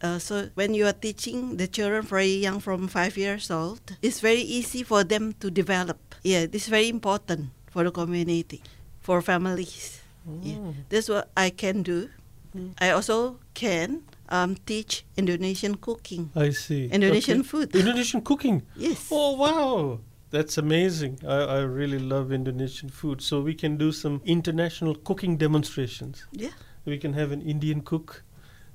uh, 0.00 0.18
so 0.18 0.48
when 0.56 0.72
you 0.74 0.84
are 0.88 0.92
teaching 0.96 1.56
the 1.56 1.68
children 1.68 2.02
very 2.04 2.36
young, 2.44 2.60
from 2.60 2.88
five 2.88 3.16
years 3.16 3.50
old, 3.50 3.80
it's 4.02 4.20
very 4.20 4.40
easy 4.40 4.82
for 4.82 5.04
them 5.04 5.32
to 5.40 5.50
develop. 5.50 5.98
Yeah, 6.24 6.44
this 6.48 6.64
is 6.64 6.68
very 6.68 6.88
important 6.88 7.48
for 7.72 7.84
the 7.84 7.92
community, 7.92 8.60
for 9.00 9.20
families. 9.20 10.00
Yeah. 10.24 10.56
Mm. 10.56 10.74
That's 10.88 11.08
what 11.08 11.28
I 11.36 11.50
can 11.52 11.82
do. 11.84 12.08
Mm. 12.56 12.72
I 12.80 12.90
also 12.96 13.36
can 13.52 14.04
um, 14.28 14.56
teach 14.64 15.04
Indonesian 15.16 15.76
cooking, 15.76 16.30
I 16.36 16.48
see. 16.52 16.88
Indonesian 16.88 17.40
Okay. 17.40 17.48
food. 17.48 17.68
Indonesian 17.76 18.20
cooking. 18.24 18.62
Yes. 18.76 19.08
Oh 19.12 19.36
wow, 19.36 20.00
that's 20.36 20.56
amazing! 20.58 21.12
I, 21.36 21.38
I 21.56 21.60
really 21.80 21.98
love 22.14 22.32
Indonesian 22.40 22.88
food. 23.00 23.22
So 23.28 23.40
we 23.48 23.54
can 23.62 23.72
do 23.84 23.88
some 24.02 24.20
international 24.36 24.94
cooking 25.08 25.36
demonstrations. 25.46 26.26
Yeah. 26.44 26.54
We 26.92 26.98
can 27.04 27.12
have 27.20 27.30
an 27.36 27.42
Indian 27.54 27.80
cook, 27.90 28.22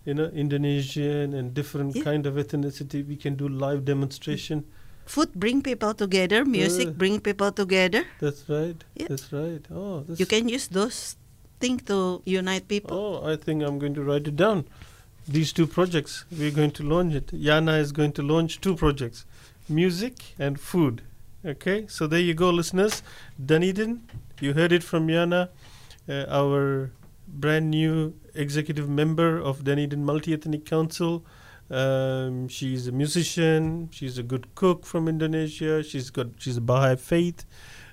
you 0.05 0.13
know, 0.17 0.27
Indonesian 0.43 1.33
and 1.39 1.53
different 1.59 1.95
Yeah. 1.95 2.03
kind 2.09 2.25
of 2.25 2.33
ethnicity. 2.43 2.99
We 3.13 3.17
can 3.25 3.35
do 3.35 3.47
live 3.63 3.81
demonstration. 3.93 4.63
Food 5.15 5.31
bring 5.43 5.61
people 5.69 5.93
together. 6.03 6.39
Music 6.59 6.87
Uh. 6.87 6.91
bring 7.03 7.19
people 7.29 7.51
together. 7.61 8.03
That's 8.23 8.43
right. 8.55 8.79
Yeah. 9.01 9.07
That's 9.11 9.27
right. 9.33 9.63
Oh, 9.81 9.95
that's 10.07 10.19
You 10.19 10.27
can 10.35 10.49
use 10.57 10.67
those 10.79 10.99
things 11.59 11.81
to 11.91 11.97
unite 12.39 12.67
people. 12.73 12.97
Oh, 12.97 13.31
I 13.33 13.35
think 13.45 13.63
I'm 13.63 13.77
going 13.83 13.95
to 13.99 14.03
write 14.09 14.27
it 14.31 14.35
down. 14.45 14.59
These 15.37 15.51
two 15.57 15.67
projects, 15.77 16.13
we're 16.39 16.55
going 16.59 16.71
to 16.79 16.83
launch 16.93 17.13
it. 17.21 17.27
Yana 17.47 17.75
is 17.85 17.91
going 17.99 18.13
to 18.19 18.23
launch 18.33 18.61
two 18.65 18.75
projects 18.85 19.25
music 19.67 20.15
and 20.39 20.59
food. 20.71 21.01
Okay, 21.45 21.85
so 21.87 22.05
there 22.05 22.19
you 22.19 22.33
go, 22.33 22.49
listeners. 22.49 23.01
Dunedin, 23.43 24.03
you 24.41 24.53
heard 24.53 24.73
it 24.73 24.83
from 24.83 25.07
Yana, 25.07 25.47
uh, 26.09 26.25
our 26.27 26.91
brand 27.29 27.71
new 27.71 28.13
executive 28.35 28.89
member 28.89 29.39
of 29.39 29.63
Dunedin 29.63 30.03
Multi 30.03 30.33
Ethnic 30.33 30.65
Council. 30.65 31.25
Um, 31.69 32.49
she's 32.49 32.87
a 32.87 32.91
musician. 32.91 33.87
She's 33.89 34.17
a 34.17 34.23
good 34.23 34.53
cook 34.55 34.85
from 34.85 35.07
Indonesia. 35.07 35.81
She's 35.81 36.09
got 36.09 36.27
she's 36.39 36.57
a 36.57 36.61
Baha'i 36.61 36.97
faith. 36.97 37.45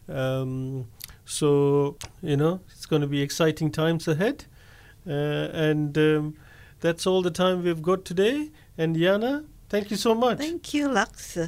Um, 0.08 0.88
so 1.24 1.98
you 2.22 2.36
know 2.36 2.60
it's 2.72 2.86
going 2.86 3.02
to 3.02 3.08
be 3.08 3.22
exciting 3.22 3.70
times 3.70 4.08
ahead, 4.08 4.46
uh, 5.06 5.12
and 5.52 5.96
um, 5.96 6.34
that's 6.80 7.06
all 7.06 7.22
the 7.22 7.30
time 7.30 7.62
we've 7.62 7.82
got 7.82 8.04
today. 8.04 8.50
And 8.76 8.96
Yana, 8.96 9.44
thank 9.68 9.92
you 9.92 9.96
so 9.96 10.16
much. 10.16 10.38
Thank 10.38 10.74
you, 10.74 10.88
Lux. 10.88 11.38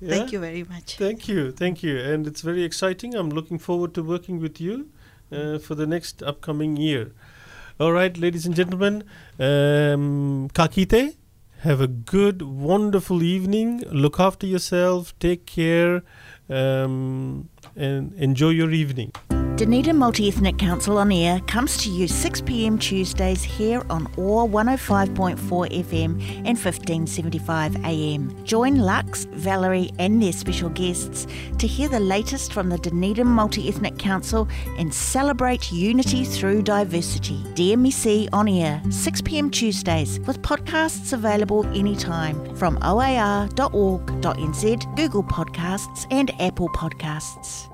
Yeah? 0.00 0.10
Thank 0.10 0.32
you 0.32 0.40
very 0.40 0.64
much. 0.64 0.96
Thank 0.96 1.28
you, 1.28 1.52
thank 1.52 1.82
you, 1.82 1.98
and 1.98 2.26
it's 2.26 2.42
very 2.42 2.62
exciting. 2.62 3.14
I'm 3.14 3.30
looking 3.30 3.58
forward 3.58 3.94
to 3.94 4.02
working 4.02 4.40
with 4.40 4.60
you 4.60 4.90
uh, 5.32 5.58
for 5.58 5.74
the 5.74 5.86
next 5.86 6.22
upcoming 6.22 6.76
year. 6.76 7.12
All 7.80 7.92
right, 7.92 8.16
ladies 8.16 8.46
and 8.46 8.54
gentlemen, 8.54 9.04
um, 9.38 10.48
ka 10.54 10.68
kite. 10.68 11.16
Have 11.60 11.80
a 11.80 11.86
good, 11.86 12.42
wonderful 12.42 13.22
evening. 13.22 13.82
Look 13.90 14.20
after 14.20 14.46
yourself. 14.46 15.18
Take 15.18 15.46
care, 15.46 16.02
um, 16.50 17.48
and 17.74 18.12
enjoy 18.14 18.50
your 18.50 18.70
evening. 18.70 19.12
Dunedin 19.56 19.96
Multi 19.96 20.26
Ethnic 20.26 20.58
Council 20.58 20.98
on 20.98 21.12
Air 21.12 21.38
comes 21.46 21.76
to 21.76 21.88
you 21.88 22.08
6pm 22.08 22.80
Tuesdays 22.80 23.44
here 23.44 23.86
on 23.88 24.08
OAR 24.16 24.48
105.4 24.48 25.36
FM 25.36 26.20
and 26.44 26.58
1575 26.58 27.76
AM. 27.84 28.44
Join 28.44 28.80
Lux, 28.80 29.26
Valerie, 29.26 29.90
and 30.00 30.20
their 30.20 30.32
special 30.32 30.70
guests 30.70 31.28
to 31.58 31.68
hear 31.68 31.88
the 31.88 32.00
latest 32.00 32.52
from 32.52 32.68
the 32.68 32.78
Dunedin 32.78 33.28
Multi 33.28 33.68
Ethnic 33.68 33.96
Council 33.96 34.48
and 34.76 34.92
celebrate 34.92 35.70
unity 35.70 36.24
through 36.24 36.62
diversity. 36.62 37.38
DMEC 37.54 38.28
on 38.32 38.48
Air, 38.48 38.82
6pm 38.86 39.52
Tuesdays, 39.52 40.18
with 40.26 40.42
podcasts 40.42 41.12
available 41.12 41.64
anytime 41.66 42.56
from 42.56 42.76
oar.org.nz, 42.82 43.46
Google 44.96 45.22
Podcasts, 45.22 46.08
and 46.10 46.32
Apple 46.40 46.70
Podcasts. 46.70 47.73